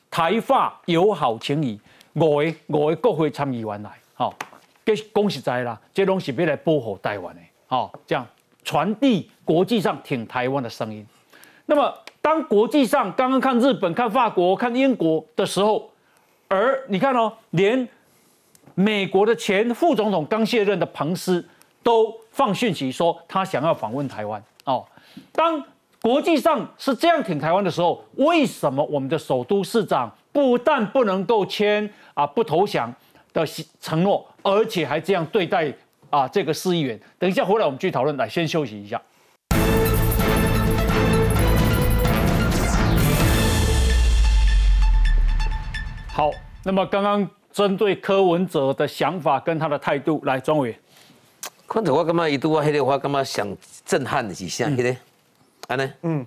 [0.09, 1.81] 台法友好情谊。
[2.15, 4.33] 五位五位国会参议员来，好，
[5.13, 8.27] 恭喜在啦，这东西别来保护台湾的，好，这样
[8.65, 11.07] 传递国际上挺台湾的声音。
[11.67, 15.91] 那么，当国际上刚刚看日本、看法国、看英国的时候，
[16.49, 17.89] 而你看哦，连
[18.75, 21.47] 美国的前副总统刚卸任的彭斯
[21.83, 24.85] 都放讯息说他想要访问台湾哦。
[25.33, 25.63] 当
[26.03, 30.11] 国际上是这样挺台湾的时候，为什么我们的首都市长？
[30.33, 32.95] 不但不能够签啊不投降
[33.33, 33.45] 的
[33.81, 35.73] 承诺，而且还这样对待
[36.11, 36.99] 啊这个市议员。
[37.19, 38.17] 等一下回来我们继续讨论。
[38.17, 39.01] 来，先休息一下。
[46.13, 46.31] 好，
[46.65, 50.77] 那么刚刚针对柯文哲的想法跟他的态度，来庄委。
[51.67, 54.67] 柯文哲我感觉一度我迄个我感觉想震撼的是啥？
[54.67, 54.97] 迄个，
[55.69, 56.27] 安尼，嗯。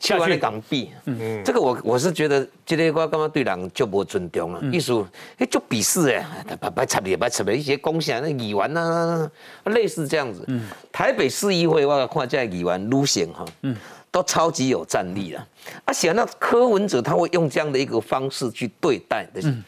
[0.00, 5.04] 七万的港币，嗯，这个我我是觉得，这个我刚刚对人就不尊重了，意思，
[5.36, 6.26] 哎，就鄙视哎，
[6.58, 9.30] 白白插你，白插你一些贡献，那议员呐，
[9.64, 10.42] 类似这样子。
[10.48, 13.76] 嗯，台北市议会我看这议员路线哈，嗯，
[14.10, 15.46] 都超级有战力了。
[15.84, 19.42] 啊，想到柯文哲他会用这样的一个方式去对待的。
[19.44, 19.62] 嗯，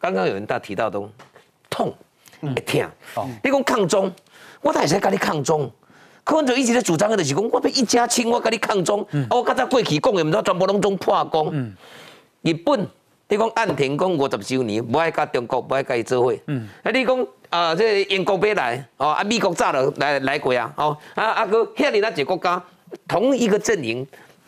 [0.00, 1.08] 刚刚有人他提到都
[1.70, 1.94] 痛，
[2.40, 2.82] 会痛。
[3.14, 4.12] 哦，你讲抗中，
[4.62, 5.70] 我也是跟你抗中。
[6.26, 9.00] 柯文哲一直在主张的就是讲，我要一家亲，我跟你抗中。
[9.12, 11.54] 啊，我刚才过去讲的，唔知全部拢总破功。
[12.42, 12.84] 日本，
[13.28, 16.34] 你讲岸田讲五十周年，不爱跟中国，不爱跟伊做伙。
[16.82, 22.60] 啊，你讲啊，这英国要来，哦，啊，美国早就来来过啊，哦，啊啊哥，遐里那几个国家
[23.06, 24.04] 同一个阵营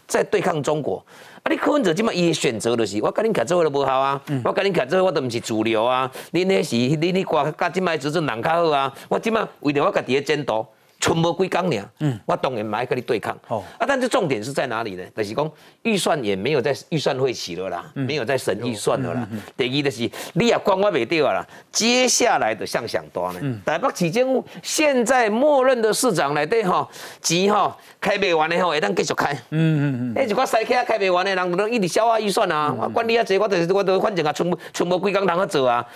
[0.09, 1.01] 在对抗中国。
[1.45, 6.11] 啊，你柯文哲即么伊选择就是，我甲你徛做伙都无效啊，我甲你徛做伙我都唔是主流啊。
[6.33, 10.67] 恁那是恁你挂甲即摆执政人较好啊，我即摆为了我家己的前途。
[11.01, 13.37] 存无几工尔，嗯，我当然唔爱跟你对抗。
[13.49, 15.05] 哦，啊，但是重点是在哪里呢？
[15.17, 15.51] 就是讲
[15.83, 19.29] 预算也没有在预算会起了啦，没有在审预算了啦。
[19.57, 21.47] 第二就是你也管我袂掉啦。
[21.71, 23.41] 接下来的向想多呢？
[23.65, 26.89] 台北市政府现在默认的市长来对吼，
[27.23, 29.33] 钱吼开不完的吼，会当继续开。
[29.51, 29.59] 嗯
[30.11, 30.19] 嗯嗯。
[30.19, 32.75] 哎，一寡塞卡开不完的人，都一直消化预算啊。
[32.77, 35.87] 我管你啊，这我都我都反正啊，存存无几工通去做啊。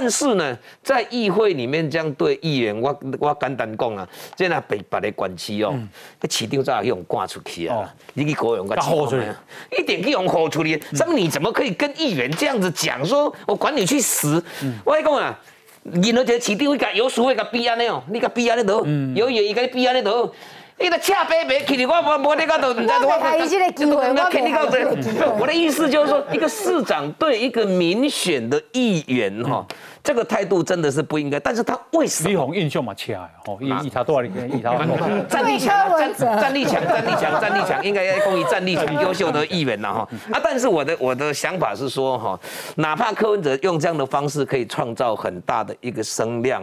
[0.00, 5.76] 但是呢，在议会里面这样对议员，我我简单讲啊，这那北北的管区哦，
[6.20, 9.34] 那市长早用挂出去啊，你去国用个气出来，
[9.76, 13.04] 一点去用豁出去，那么你怎么可以跟议员这样子讲？
[13.04, 14.40] 说我管你去死！
[14.84, 15.36] 我讲啊，
[15.82, 20.32] 任何一个市长会甲有数会甲逼安尼哦，你甲逼安尼都，有有伊甲你逼安尼都。
[20.80, 23.12] 你个恰白白去的，我我我那个都唔知我。
[23.12, 29.66] 我给这个机会，我给我的意思就是说，一个市长对一个民选的议员哈。
[30.08, 32.30] 这个态度真的是不应该，但是他为什么？
[32.30, 34.72] 李鸿印象嘛强哦，以以他多少年，以他
[35.28, 35.76] 战力强，
[36.16, 40.40] 战战力强，战力强，战力强，应该要公益战力强，优秀的议员了哈 啊！
[40.42, 42.40] 但是我的我的想法是说哈，
[42.76, 46.62] 哪怕柯文哲用这样的方式可以创造很大的一个声量，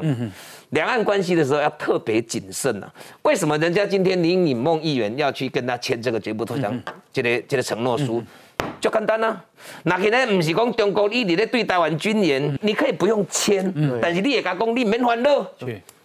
[0.71, 2.87] 两岸关系的时候要特别谨慎呐。
[3.21, 6.73] 为什么人家今天林颖梦议员要去跟他签这个绝不投降
[7.13, 8.23] 这个这个承诺书？
[8.79, 9.43] 就简单啦，
[9.83, 15.45] 那现在不是讲中国一直在对台湾军演，你可以不用签，但是你也讲讲你免烦恼，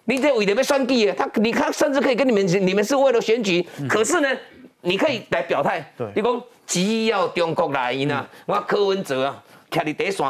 [0.05, 4.29] 你这为了要选举，他你看甚至可以跟你们，你们是为了选举，可是呢，
[4.81, 10.27] 你可以来表态，你讲只要中国来呢，我柯文哲啊，徛在第一线，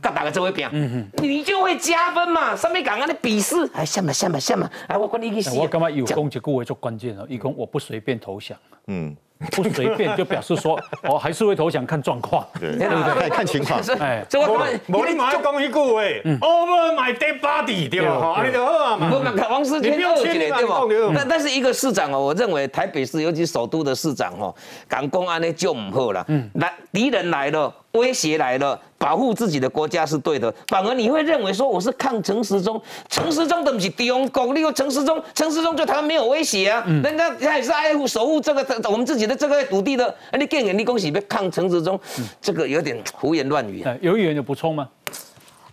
[0.00, 5.58] 跟大家做伙拼，你就会加分嘛，上面讲啊，你鄙视，哎，下嘛下嘛下嘛，哎，我管你去死。
[5.58, 6.18] 我干嘛有讲。
[6.20, 8.56] 一句话就关键了，一讲我不随便投降，
[8.86, 9.16] 嗯。
[9.52, 13.80] 不随便就表示说， 哦还是会投降，看状况，对不对，看情况。
[13.98, 18.34] 哎，这我我你马上讲一句话，Over my dead body，对吧？
[18.34, 19.10] 哈，你就好啊嘛。
[19.50, 20.80] 王世杰二起来，对吧？
[21.14, 24.54] 但但是一个市长哦，我认为台北市尤其首都的市长哦，
[24.86, 26.22] 敢公安呢就唔好了。
[26.28, 27.72] 嗯，来敌人来了。
[27.92, 41.98] 威胁来了，保护自己的国家是对的，反而你会认为说我是抗陈时中，陈时中对不起中共，你说陈时中，陈时中对台湾没有威胁啊，人家他也是爱护守护这个我们自己的这个土地的，你更人你恭喜别抗陈时中，
[42.40, 43.82] 这个有点胡言乱语。
[43.82, 44.88] 啊有议员有补充吗？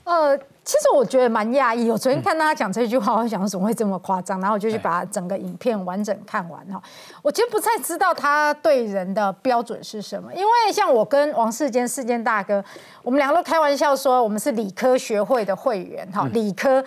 [0.04, 0.38] 呃。
[0.68, 4.38] 其实我觉得蛮讶异，我昨天看到他讲这句话，我想怎么会这么夸张？
[4.42, 6.82] 然后我就去把整个影片完整看完哈。
[7.22, 12.62] 我其实不太知道他对人的标准是什么，因为像我跟王世坚、世坚大哥，
[13.02, 16.84] 我们两个都开玩笑说，我们是理科学会的会员哈，理科。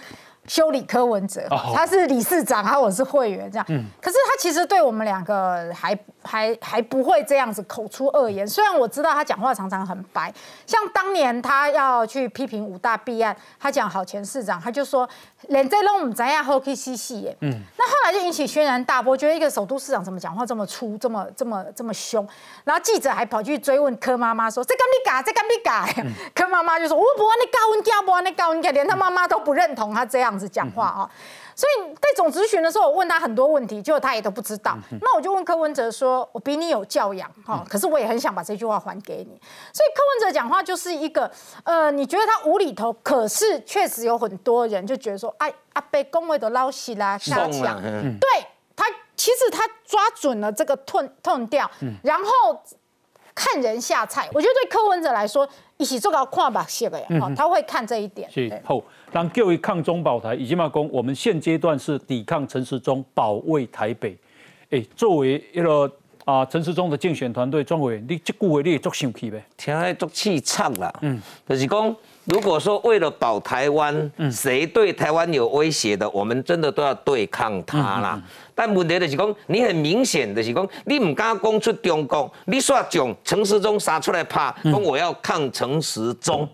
[0.47, 3.65] 修理柯文哲，他是理事长，然后我是会员，这样。
[3.69, 3.85] 嗯。
[4.01, 8.47] 可是他其实对我们两个还还还不会这样子口出恶言。
[8.49, 10.33] 虽然我知道他讲话常常很白，
[10.67, 15.09] 像当年他要去批评五大弊案，他讲好前市长，他就说
[15.49, 17.37] 连这拢唔知呀，好去嬉戏耶。
[17.43, 17.61] 嗯。
[17.79, 22.27] 那后来就引起轩然大波，觉得一个首都市长怎么讲话这么粗，这么这么这么凶。
[22.65, 31.11] 然后记者还跑去追问柯妈妈说：“这干你改，这干你改。” 柯妈妈就说：“我不按你高温教，不按你高温教，连他妈妈都不认同他这样。”子讲话啊，
[31.55, 34.79] 所以在总咨询的时候，我问他很多问题，结果他也都不知道。
[35.03, 39.39] 那我就问柯文哲说：“我比你有教养哈，可是我也很想把这句话还给你。”
[39.75, 41.31] 所以柯文哲讲话就是一个，
[41.65, 47.81] 呃，你觉得他无厘头，可是确实有很多人就觉得说：“哎，阿贝恭维的捞西啦，下讲。”
[48.19, 48.29] 对
[48.75, 51.71] 他，其实他抓准了这个痛痛调，
[52.03, 52.63] 然后
[53.35, 54.29] 看人下菜。
[54.33, 58.31] 我觉得对柯文哲来说，一起做个跨把戏的呀，他会看这一点。
[58.31, 58.85] 是后。
[59.13, 64.17] 当各位抗中保台，以及嘛讲，我们现阶段是抵抗陈时中，保卫台北。
[64.71, 65.93] 哎，作为一个
[66.25, 69.45] 啊陈时中的竞选团队庄委，你这句话你也足生气呗？
[69.57, 70.95] 听来足气畅啦。
[71.01, 71.97] 嗯，就是讲，
[72.31, 78.23] 如果说为了保台湾，谁对台湾有威胁的，我们真的都要对抗他啦。
[78.55, 86.49] 但问题就是讲，你很明显的是讲，你唔敢讲出中共，你煞将陈时中杀出来怕，讲我要抗陈时中。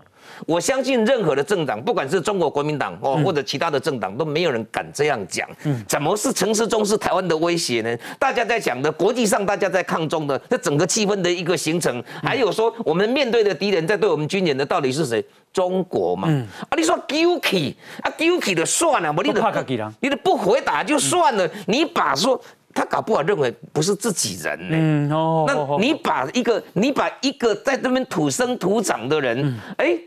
[0.45, 5.47] 我相信任何的政党，不管是中国国民党哦，或者其他的政党，都没有人敢这样讲。
[5.63, 7.97] 嗯，怎么是陈世忠是台湾的威胁呢？
[8.19, 15.23] 大家在讲的，国际上大家在抗中的，这整个气氛的一个形成，还有说我们面对的敌人在对我们军演的到底是谁？
[15.53, 16.27] 中国嘛。
[16.29, 16.45] 嗯。
[16.69, 19.65] 啊，你说丢弃啊，丢弃的算了，我你的
[19.99, 22.39] 你的不回答就算了，你把说
[22.73, 24.77] 他搞不好认为不是自己人呢。
[24.79, 25.45] 嗯哦。
[25.47, 29.97] 那你把一个你把一个在这边土生土长的人，哎。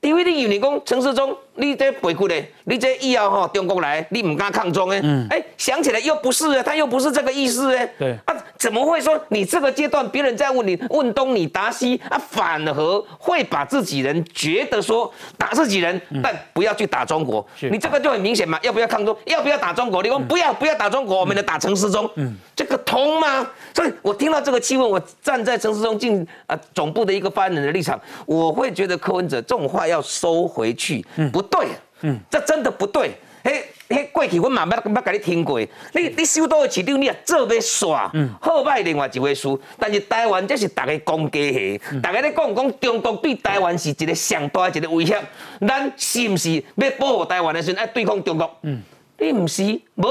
[0.00, 4.98] DVD 有你讲陈世忠，你这背骨嘞，你这以后哈中国来，你唔敢抗中诶。
[5.02, 5.26] 嗯。
[5.28, 7.86] 哎，想起来又不是啊，他又不是这个意思诶。
[7.98, 8.18] 对。
[8.24, 17.46] 啊，怎么会说你这个阶段别人在问你问东你答西啊，反而会把自己人觉得说打自己人，但不要去打中国。
[17.70, 19.14] 你这个就很明显嘛，要不要抗中？
[19.26, 20.02] 要不要打中国？
[20.02, 22.10] 你说不要不要打中国，我们来打陈世忠。
[22.14, 22.34] 嗯。
[22.56, 23.46] 这个通吗？
[23.74, 29.90] 所以我听到这个气氛，我站在陈世忠进啊总部的一个发言人的立场，我会觉得柯文哲这种话。
[29.90, 31.68] 要收回去，不对，
[32.02, 33.12] 嗯，这真的不对。
[33.42, 35.58] 嘿，嘿，过去我慢慢捌甲你听过，
[35.92, 39.48] 你你收到的市长，你也做要耍，嗯，好歹另外一回事。
[39.78, 45.18] 但是台湾这是大家讲假话，大家咧讲讲中国对台湾是一个上大一个威胁，
[45.66, 48.58] 咱是不是要保护台湾的时候爱对抗中国？
[48.62, 48.82] 嗯，
[49.18, 49.62] 你不是，
[49.96, 50.04] 无，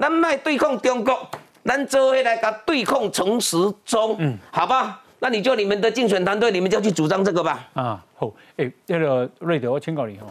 [0.00, 1.30] 咱卖对抗中国，
[1.64, 5.00] 咱做起来甲对抗陈时中，嗯，好吧？
[5.20, 7.66] 那你就你们的竞选团队，你们就去主张这个吧。
[7.74, 10.26] 啊，好，哎，那个瑞德，我请教你哈，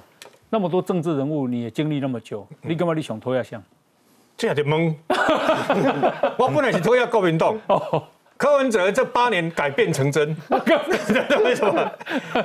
[0.55, 3.61] 那么多政治人物，你也经历那么久，你干嘛你想拖下向？
[4.37, 4.95] 这样就懵。
[6.39, 7.59] 我本来是拖下国民党。
[7.67, 8.01] 哦，
[8.37, 10.33] 柯文哲这八年改变成真。
[11.43, 11.91] 为什么？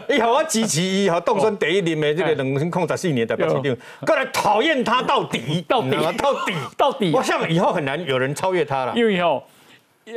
[0.08, 7.12] 以后我支持以后当选第一任的这个两千零十四年代表市长，过来讨厌他到底，到底，到底，到底。
[7.14, 8.92] 我想以后很难有人超越他了。
[8.96, 9.40] 因为以后。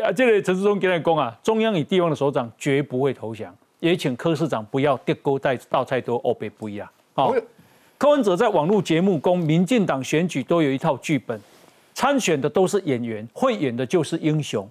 [0.03, 6.89] 啊，这个陈世忠跟你讲啊，中央与地方的首长绝不会投降，也请柯市长不要跌锅带倒太多，欧北不一样。
[7.13, 7.32] 好，
[8.04, 11.39] 柯文哲在网络节目公民进党选举都有一套剧本，
[11.94, 14.70] 参选的都是演员，会演的就是英雄。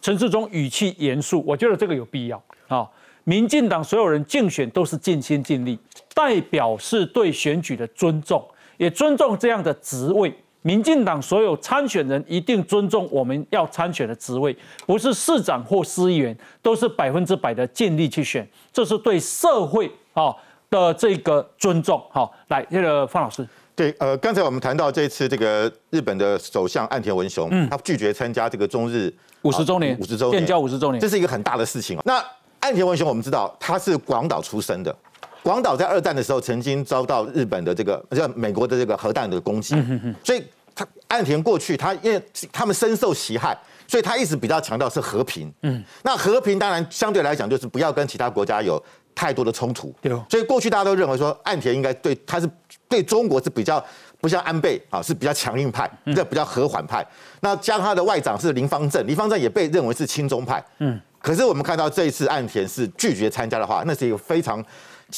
[0.00, 2.42] 陈世忠语气严肃，我觉得这个有必要。
[2.68, 2.88] 啊，
[3.24, 5.78] 民进党所有人竞选都是尽心尽力，
[6.14, 8.42] 代表是对选举的尊重，
[8.78, 10.32] 也尊重这样的职位。
[10.62, 20.34] 民进党所有参选人一定尊重我们要参选的职位，不是市长或司议员，都是百分之百的尽力去选，这是对社会啊
[20.70, 22.02] 的这个尊重。
[22.10, 32.02] 好，来，这个方老师，对，呃，刚才我们谈到这次这个日本的首相岸田文雄，嗯，他拒绝参加这个中日五十周年五十周年建交五十周年，这是一个很大的事情啊。
[32.06, 32.24] 那
[32.60, 34.94] 岸田文雄，我们知道他是广岛出生的。
[35.42, 39.74] 广岛在二战的时候曾经遭到日本的这个叫美国的这个核弹的攻击，
[40.22, 40.44] 所以
[40.74, 43.58] 他岸田过去他因为他们深受其害，
[43.88, 45.50] 所以他一直比较强调是和平。
[45.62, 48.82] 嗯，那和平当然相对来讲就是不要跟其他国家有
[49.20, 49.94] 太多的冲突。
[50.00, 52.48] 对，所以过去大家都认为说岸田应该对他是
[52.88, 53.84] 对中国是比较
[54.18, 57.06] 不像安倍啊是比较强硬派，这比较和缓派。
[57.40, 60.64] 那加上他的外长是林方正，林方正也被认为是亲中派。
[60.78, 64.64] 嗯，可是我们看到这一次岸田是拒绝参加的话，那是一个非常。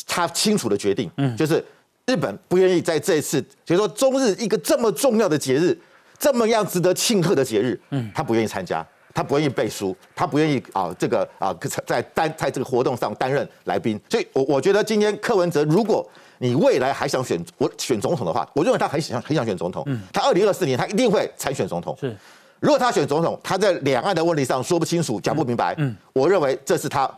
[0.06, 1.62] 他清楚的决定，嗯，就是
[2.06, 5.78] 日本不愿意在这一次，所以说中日一个这么重要的节日，
[6.18, 8.82] 这么样值得庆贺的节日，嗯，他不愿意参加，
[9.14, 11.54] 他不愿意背书，他不愿意啊这个啊
[11.86, 14.00] 在担在这个活动上担任来宾。
[14.08, 16.08] 所以，我我觉得今天柯文哲，如果
[16.38, 19.82] 你未来还想选我选总统的话，我认为他很想很想选总统。
[19.86, 21.96] 嗯，他二零二四年他一定会参选总统。
[22.00, 22.16] 是，
[22.60, 27.10] 如果他选总统，他在两岸的问题上说不清楚、讲不明白，嗯，我认为这是他。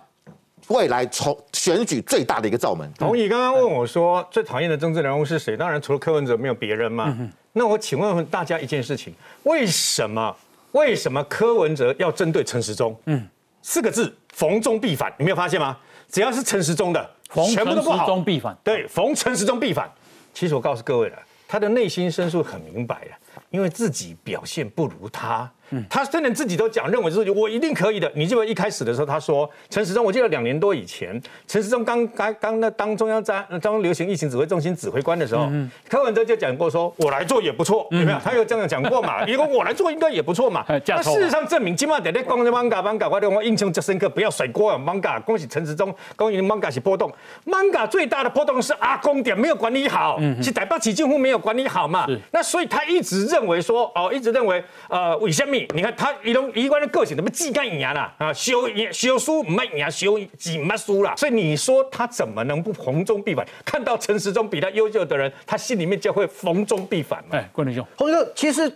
[0.69, 2.91] 未来从选举最大的一个罩门。
[2.99, 5.55] 同意刚刚问我说最讨厌的政治人物是谁？
[5.55, 7.15] 当然除了柯文哲没有别人嘛。
[7.53, 10.35] 那我请问问大家一件事情：为什么
[10.75, 12.97] 为什么柯文哲要针对陈时中？
[13.07, 13.27] 嗯，
[13.63, 15.13] 四个字：逢中必反。
[15.17, 15.77] 你没有发现吗？
[16.11, 17.11] 只要是陈时中的，
[17.53, 18.07] 全部都不好。
[18.07, 18.57] 中必反。
[18.63, 19.91] 对，逢陈时中必反。
[20.33, 23.17] 其实我告诉各位了，他的内心深处很明白了，
[23.51, 25.51] 因为自己表现不如他。
[25.89, 35.51] 他虽然自己都讲认为自己我一定可以的，你记得一开始的时候他说陈时中，我记得两年多以前，陈时中刚刚刚那当中央在中央流行疫情指挥中心指挥官的时候，
[35.89, 38.19] 柯文哲就讲过说，我来做也不错，有没有？
[38.23, 39.25] 他有这样讲过嘛？
[39.27, 40.65] 如果我来做应该也不错嘛。
[40.87, 44.79] 那事实上证明，今晚在在讲的芒嘎芒嘎，我我印象最深刻，不要甩锅啊！
[44.79, 47.11] 芒嘎，恭喜陈时中，恭喜芒嘎是波动，
[47.45, 52.07] 芒嘎最大的波动是阿公点没有管理好，是台北市几乎没有管理好嘛？
[52.31, 55.57] 那所以他一直认为说，哦，一直认为呃为什么？
[55.75, 58.15] 你看他一种一贯的个性，怎么既干赢啦？
[58.19, 61.15] 啊，修修书唔卖赢，修几卖输啦。
[61.17, 63.47] 所以你说他怎么能不逢中必反？
[63.65, 67.37] 看到陈时中比他优秀的人，他心里面就会逢中必反嘛。
[67.37, 68.71] 哎，郭林兄，洪哥，其实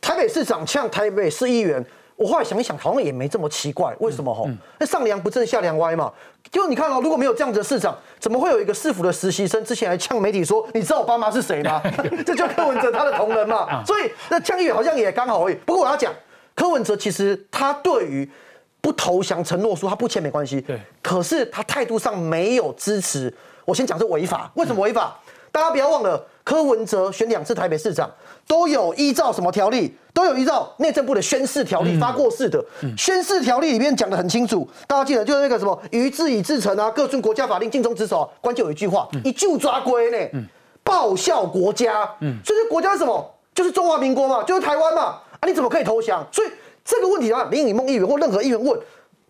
[0.00, 1.84] 台北市长像台北市议员，
[2.20, 3.96] 我后来想一想，好像也没这么奇怪。
[3.98, 4.34] 为什么？
[4.34, 4.46] 吼，
[4.78, 6.12] 那上梁不正下梁歪嘛。
[6.52, 11.80] 就你看哦，如果没有这样子的市长，怎么会有一个市府的实习生之前还呛媒体说，你知道我爸妈是谁吗？
[12.26, 13.82] 这就柯文哲他的同仁嘛。
[13.86, 15.54] 所以那呛议员好像也刚好而已。
[15.64, 16.12] 不过我要讲。
[16.52, 18.30] 柯文哲其实他对于
[18.82, 20.60] 不投降承诺书，他不签没关系。
[20.60, 23.32] 对，可是他态度上没有支持。
[23.64, 25.16] 我先讲是违法，为什么违法？
[25.50, 28.10] 大家不要忘了，柯文哲选两次台北市长，
[28.50, 29.94] 都有依照什么条例？
[30.12, 32.60] 都有依照内政部的宣誓条例发过誓的。
[32.98, 38.28] 宣誓条例里面讲的很清楚，大家记得就是那个什么于自以自成啊，各遵国家法令，尽忠职守。
[38.40, 40.40] 关键有一句话，一就抓归呢，
[40.82, 42.10] 报效国家。
[42.22, 43.34] 嗯，所以国家是什么？
[43.54, 45.02] 就是中华民国嘛，就是台湾嘛。
[45.38, 45.46] 啊！
[45.46, 46.26] 你怎么可以投降？
[46.32, 46.48] 所以
[46.84, 48.76] 这个问题啊，林颖梦议员或任何议员问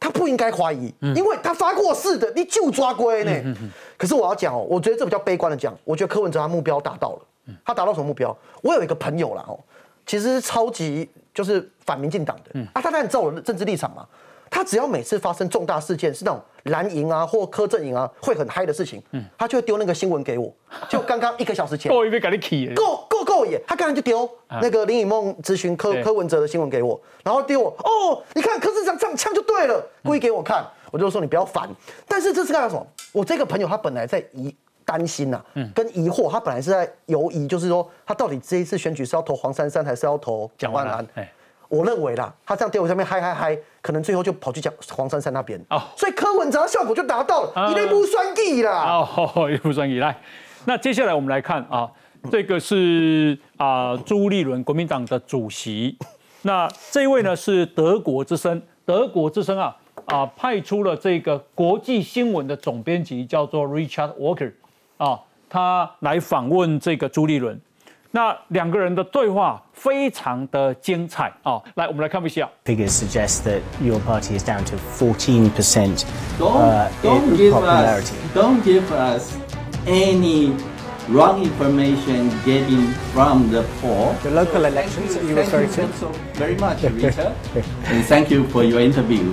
[0.00, 3.54] 他不应该怀疑，因为他发过誓的，你就抓归呢。
[3.98, 7.18] 可是我要讲哦，我觉得这比较悲观的讲，我觉得柯文哲他目标达到了。
[7.64, 8.36] 他达到什么目标？
[8.62, 9.58] 我有一个朋友啦哦，
[10.06, 14.06] 其实是超级就是反民进党的啊，他当然知道我的政治立场嘛。
[14.52, 19.00] 他只要每次发生重大事件，是那种蓝营啊或柯阵营啊会很嗨的事情，
[19.38, 20.52] 他就会丢那个新闻给我。
[20.90, 24.28] 就刚刚一个小时前，够一杯给你起，够够够也，他刚刚就丢
[24.60, 31.70] 那个林以梦咨询柯柯文哲的新闻给我，然后丢我哦，你看柯市长这样呛就对了，故意给我看，我就说你不要烦。
[32.08, 32.84] 但是这是干什么？
[33.12, 34.52] 我这个朋友他本来在疑
[34.90, 35.40] 担心呐，
[35.72, 41.06] 跟疑惑，他本来是在犹疑，就是说他到底这一次选举是要投黄珊珊还是要投蒋万安？
[41.68, 45.64] 我认为啦，他这样丢我上面嗨嗨嗨，可能最后就跑去讲黄珊珊那边。
[45.70, 49.06] 哦，所以柯文哲效果就达到了，一定不算计啦。
[49.16, 50.20] 哦，一部算计来。
[50.64, 51.88] 那接下来我们来看啊，
[52.28, 55.96] 这个是啊朱立伦国民党的主席，
[56.42, 59.76] 那这位呢是德国之声，德国之声啊
[60.06, 64.52] 啊派出了这个国际新闻的总编辑叫做 Richard Walker
[65.00, 67.58] 啊，他来访问这个朱立伦。
[68.12, 71.62] 那两个人的对话非常的精彩啊！
[71.76, 72.46] 来，我们来看一下。
[72.64, 76.04] Figures suggest that your party is down to 14%
[76.40, 79.36] uh, don't give us don't give us
[79.86, 80.52] any
[81.08, 84.14] wrong information getting from the poll.
[84.22, 86.08] The local elections that you refer to.
[86.34, 87.32] Very much, Rita,
[87.86, 89.32] and thank you for your interview.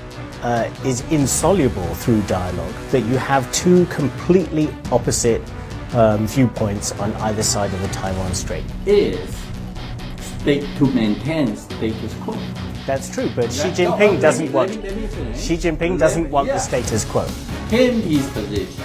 [0.41, 5.41] uh, is insoluble through dialogue, that you have two completely opposite
[5.93, 8.63] um, viewpoints on either side of the Taiwan Strait.
[8.85, 9.35] Is
[10.41, 12.35] state to maintain status quo.
[12.87, 17.27] That's true, but Xi Jinping doesn't want Xi Jinping doesn't want the status quo.
[17.71, 18.83] In his position,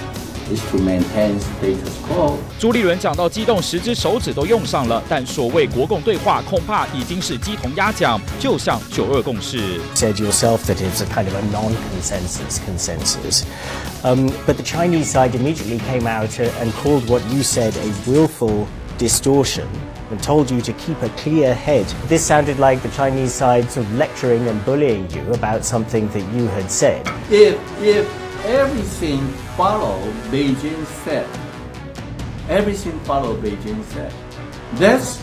[0.51, 2.37] is to maintain status quo.
[2.59, 5.01] 朱立伦讲到激动，十只手指都用上了。
[5.07, 9.79] 但所谓国共对话，恐怕已经是鸡同鸭讲，就像九二共识。
[9.95, 13.43] Said yourself that it's a kind of a non-consensus consensus,
[14.03, 18.67] um, but the Chinese side immediately came out and called what you said a willful
[18.97, 19.65] distortion
[20.11, 21.85] and told you to keep a clear head.
[22.09, 26.23] This sounded like the Chinese side sort of lecturing and bullying you about something that
[26.35, 27.07] you had said.
[27.29, 28.05] If, if
[28.45, 29.21] everything
[29.56, 29.98] follow
[30.30, 31.26] Beijing said,
[32.50, 34.12] everything follow Beijing said,
[34.74, 35.22] that's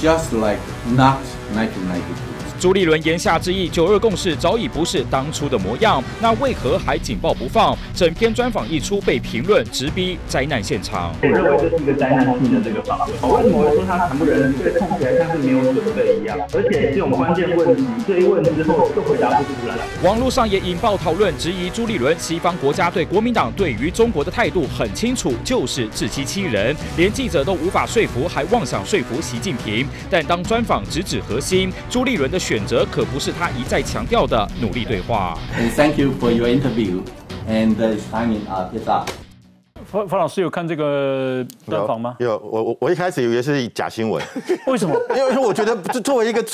[0.00, 1.20] just like not
[1.52, 2.35] 1992.
[2.58, 7.76] 朱立伦言下之意，九二共识早已不是当初的模样，那为何还紧抱不放？
[7.94, 11.14] 整篇专访一出，被评论直逼灾难现场。
[11.22, 13.36] 我认为这是一个灾难性的这个访问。
[13.36, 14.52] 为什么会说他谈不人？
[14.54, 19.76] 对，看起来像是没有准备一样，而且这种关键问题这一问之后就回答不出来。
[20.02, 29.86] 网络上也引爆讨论，质疑朱立伦，西方国家对国民党对于中国的态度很清楚，就是自欺欺人，连记者都无法说服，还妄想说服习近平。
[30.08, 35.36] 但当专访直指核心，朱立伦的选择可不是他一再强调的努力对话。
[39.90, 42.16] 范范老师有看这个专访吗？
[42.18, 44.22] 有，我我我一开始以为是假新闻，
[44.66, 45.00] 为什么？
[45.10, 46.44] 因为我觉得作作为一个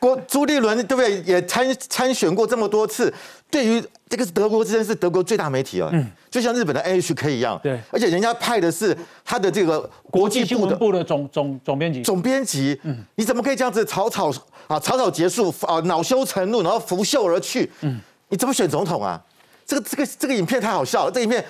[0.00, 1.20] 国朱立伦，对不对？
[1.22, 3.12] 也参参选过这么多次，
[3.50, 14.30] 对于这个是德国之声是德国最大媒体哦，嗯，就像日本的 NHK 一样，对，而且人家派的是他的这个国际新闻部的总总总编辑，总编辑，嗯，你怎么可以这样子草草
[14.66, 17.70] 啊草草结束啊恼羞成怒，然后拂袖而去？
[17.82, 19.22] 嗯，你怎么选总统啊？
[19.64, 21.44] 这个这个这个影片太好笑了，这影片。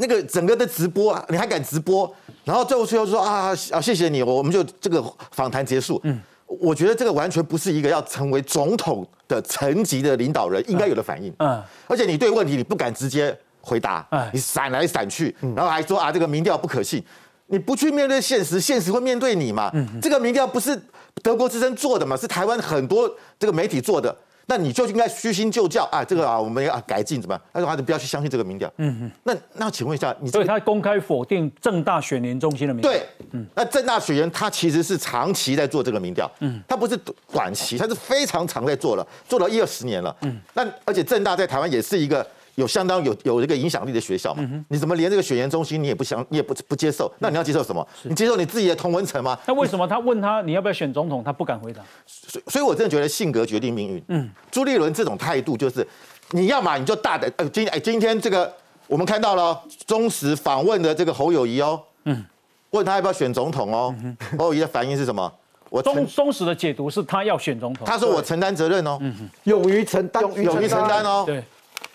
[0.00, 2.10] 那个整个的直播啊，你还敢直播？
[2.44, 6.00] 然后最后最后说啊啊，谢谢你，我们就这个访谈结束。
[6.04, 11.32] 嗯，我觉得这个完全不是一个要成为总统的层级的领导人应该有的反应。
[11.38, 17.04] 嗯，而且你对问题你不敢直接回答，你闪来闪去，然后还说啊这个民调不可信，
[17.48, 19.70] 你不去面对现实，现实会面对你嘛。
[20.00, 20.80] 这个民调不是
[21.22, 24.16] 德国之声做的嘛，是台湾很多这个媒体做的。
[24.50, 27.40] 那你就应该虚心就教啊，这个啊，我们要改进，怎么？
[27.52, 28.68] 他说还是不要去相信这个民调。
[28.78, 29.10] 嗯嗯。
[29.22, 32.90] 那那请问一下，你所以他公开否定正大选联中心的民调。
[32.90, 33.46] 对，嗯。
[33.54, 36.98] 那正大选联他其实是长期在做这个民调，嗯，他不是
[37.32, 40.36] 短期，他是非常长在做了，做了一二十年了，嗯。
[40.52, 42.26] 那而且正大在台湾也是一个
[42.60, 47.10] 有相当有有一个影响力的学校嘛，你怎么连这个选研中心你也不想，你也不不接受？
[47.18, 47.86] 那你要接受什么？
[48.02, 49.36] 你接受你自己的同文层吗？
[49.46, 51.82] 那为什么他问他你要不要选总统，他不敢回答？
[52.06, 54.04] 所所以，我真的觉得性格决定命运。
[54.08, 55.86] 嗯，朱立伦这种态度就是，
[56.32, 57.32] 你要嘛你就大胆。
[57.38, 58.52] 呃，今哎今天这个
[58.86, 62.24] 我们看到了中时访问的这个侯友谊哦，嗯，
[62.70, 63.94] 问他要不要选总统哦，
[64.38, 65.32] 侯友谊的反应是什么？
[65.70, 68.98] 我中中时的解读是他要选总统，他说我承担责任哦，
[69.44, 71.22] 勇于承担，勇于承担哦。
[71.24, 71.44] 对，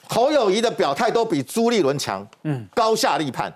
[0.07, 3.53] 侯友谊的表态都比朱立伦强，嗯，高下立判。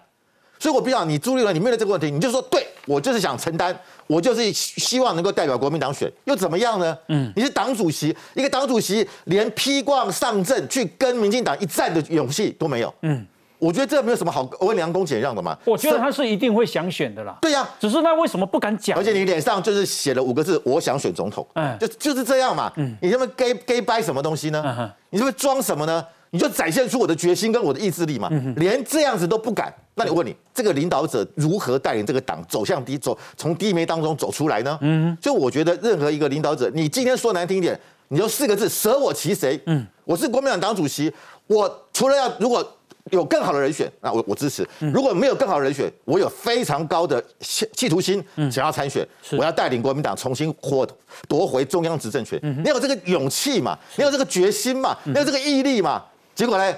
[0.62, 3.74] 所以我比较你朱立伦，你面对这个问题，你就说对我就是想承担，
[4.08, 6.98] 我就是希望能够代表国民党选，又怎么样呢？
[7.08, 12.94] 嗯，你是党主席，一个党主席连披挂上阵去跟民进党一战的勇气都没有。
[13.04, 13.26] 嗯，
[13.58, 15.58] 我觉得这没有什么好温良恭俭让的嘛。
[15.64, 17.38] 我觉得他是一定会想选的啦。
[17.42, 18.98] 对呀、只是他为什么不敢讲？
[18.98, 21.48] 而且你脸上就是写了五个字：我想选总统。
[21.54, 22.70] 嗯，就就是这样嘛。
[22.76, 24.92] 嗯，你这么 gay gay 掰什么东西呢？
[25.10, 26.06] 你这么装什么呢？
[26.32, 28.30] 你就展现出我的决心跟我的意志力嘛。
[28.58, 34.78] 连这样子都不敢，那你问你，这个领导者如何带领这个党走向低走，从低迷当中走出来呢？
[34.82, 39.60] 嗯，所以我觉得任何一个领导者，你今天说难听一点，你就四个字：舍我其谁。
[39.66, 41.12] 嗯，我是国民党党主席，
[41.48, 42.76] 我除了要如果。
[43.12, 44.68] 有更好的人选，那我我支持。
[44.94, 50.88] 如果没有更好的人选，我有非常高的企企图心，想要参选，我要带领国民党重新获
[51.28, 52.40] 夺回中央执政权。
[52.64, 53.76] 你有这个勇气嘛？
[53.96, 54.96] 你有这个决心嘛？
[55.06, 56.04] 你有这个毅力嘛？
[56.40, 56.74] 结果呢，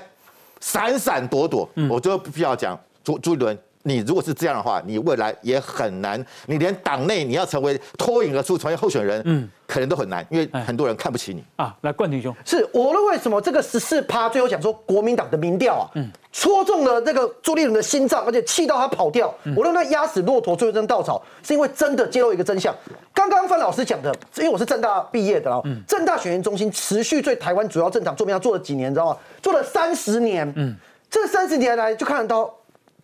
[0.60, 3.56] 闪闪躲躲，我就必要讲朱朱一伦。
[3.84, 11.76] 你如果是这样的话，你未来也很难，你连党内你要成为脱颖而出成为候选人，嗯，可能都很难，因为很多人看不起你啊。
[11.82, 19.34] 来，冠廷兄，是我认为什么这个十四趴最后讲说国民党的民调啊，嗯，戳中了这个朱立伦的心脏，而且气到他跑掉。
[19.56, 22.76] 我认为压死骆驼最后一根稻草，是因为真的揭露一个真相。
[23.14, 29.18] 刚刚范老师讲的，因为我是正大毕业的啊，嗯正大选研中心持续对台湾主要政党做民调做了几年，你知道吗？
[29.42, 30.76] 做了三十年，嗯，
[31.10, 32.54] 这三十年来就看得到。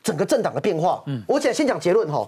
[0.08, 2.26] 整个政党的变化，嗯，我讲先讲结论哈。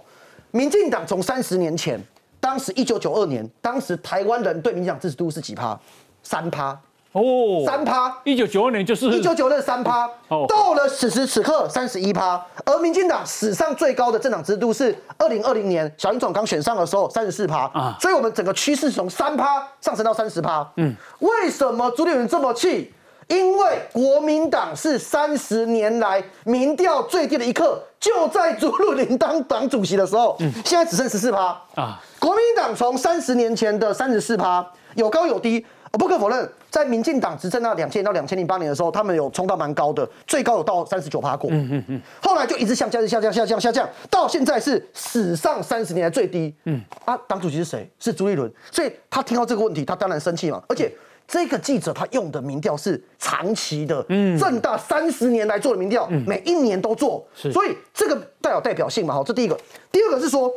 [0.51, 1.97] 民进党从三十年前，
[2.41, 5.79] 当时一九九二年，当时台湾人对民进党支持度是几趴？
[6.21, 6.77] 三趴
[7.13, 8.13] 哦，三趴。
[8.25, 12.45] 一九九二年就是一九九二三趴，哦，到了此时此刻三十一趴。
[12.65, 20.69] 而民进党史上最高的政党支持度是二零二零年小英总刚选上的时候三十四趴啊，所以我们整个趋势从三趴上升到三十趴。
[20.75, 22.91] 嗯，为什么朱立伦这么气？
[23.29, 32.01] 因为国民党是三十年来民调最低的一刻，就在朱立伦当党主席的时候，嗯，现在只剩十四趴啊。
[32.19, 34.65] 国民党从三十年前的三十四趴
[34.95, 41.51] 有高有低，不可否认，在民进党执政到两千到两千零八年的时候，他们有冲到蛮高的，最高有到三十九趴过。
[41.51, 42.01] 嗯嗯嗯。
[42.23, 46.51] 后来就一直下降，下降，下降，下降，到现在是史上三十年来最低。
[46.65, 46.81] 嗯。
[47.05, 47.87] 啊，党主席是谁？
[47.99, 48.51] 是朱立伦。
[48.71, 50.61] 所以他听到这个问题，他当然生气嘛。
[50.67, 50.91] 而且
[51.29, 57.25] 这个记者他用的民调是长期的，嗯，正大三十年来做的民调，每一年都做。
[57.33, 59.13] 所以这个带有代表性嘛？
[59.13, 59.57] 好，这第一个。
[59.91, 60.51] 第二个是说。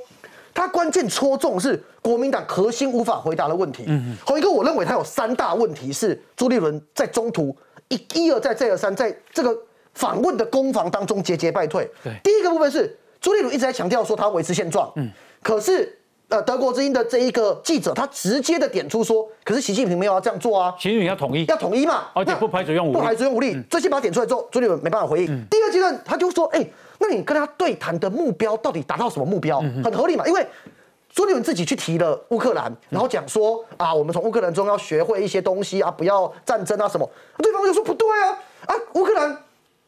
[0.55, 3.85] 他关键戳中是国民党核心无法回答的问题。
[3.87, 7.57] 嗯，侯一哥，我认为他有三大问题是朱立伦在中途
[7.89, 9.57] 一一而再再而三在这个
[9.95, 11.91] 访问的攻防当中节节败退。
[12.05, 14.93] 对，第一个部分是朱立伦一直在强调说他维持现状。
[14.97, 15.11] 嗯，
[15.43, 15.99] 可是
[16.33, 23.63] 呃德国之音的这一个记者他直接的点出说，可是习近平没有要这样做啊，习近平要统一，要统一嘛，而且不排除用武力，不排除用武力。
[23.69, 25.47] 这些把它点出来之后，朱立伦没办法回应。
[25.51, 26.67] 第二阶段他就说，哎，
[26.99, 29.61] 那你跟他对谈的目标到底达到什么目标？
[29.85, 30.45] 很合理嘛，因为。
[31.15, 37.07] 朱立伦自己去提了乌克兰，然后讲说啊，我们从乌克兰中要学会一些东西啊，不要战争啊什么。
[37.37, 39.37] 对方就说不对啊，啊，乌克兰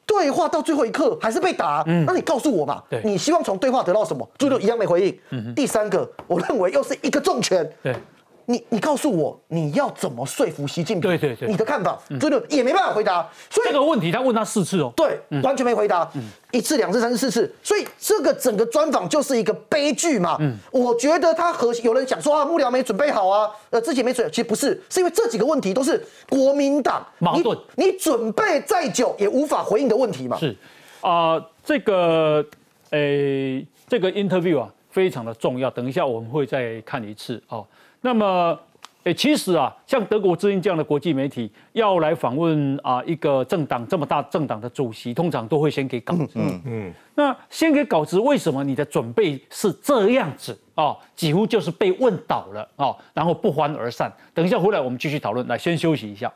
[0.06, 4.28] 对话到最后一刻还是被打，那你告诉我嘛，你希望从对话得到什么？
[4.38, 5.54] 朱立一样没回应。
[5.54, 7.68] 第三个，我认为又是一个重拳。
[7.82, 7.94] 对。
[8.46, 11.10] 你你告诉我你要怎么说服习近平？
[11.10, 13.28] 对对对，你的看法，真的也没办法回答。
[13.50, 16.10] 所以这个问题他问他四次哦，对，完全没回答。
[16.52, 20.36] 一次、两次、三次、四次，所以这个整个专访就是一个悲剧嘛。
[20.40, 30.38] 嗯，我觉得他和有人讲说啊，幕僚没准备好啊，呃，自己没准，其实不是，是因为这几个问题都是国民党矛盾，你准备再久也无法回应的问题嘛。
[30.38, 30.54] 是
[31.00, 32.44] 啊，这个
[32.90, 35.68] 诶，这个 interview 啊，非常的重要。
[35.70, 37.66] 等一下我们会再看一次哦。
[38.04, 38.58] 那么，
[39.04, 46.32] 诶，其实啊，像德国之音这样的国际媒体要来访问啊一个政党这么大政党的主席，通常都会先给稿子。
[46.34, 46.94] 嗯嗯。
[47.14, 50.94] 那先给稿子，为什么你的准备是这样子啊？
[51.16, 54.12] 几乎就是被问倒了啊，然后不欢而散。
[54.34, 55.46] 等一下回来我们继续讨论。
[55.48, 56.30] 来，先休息一下。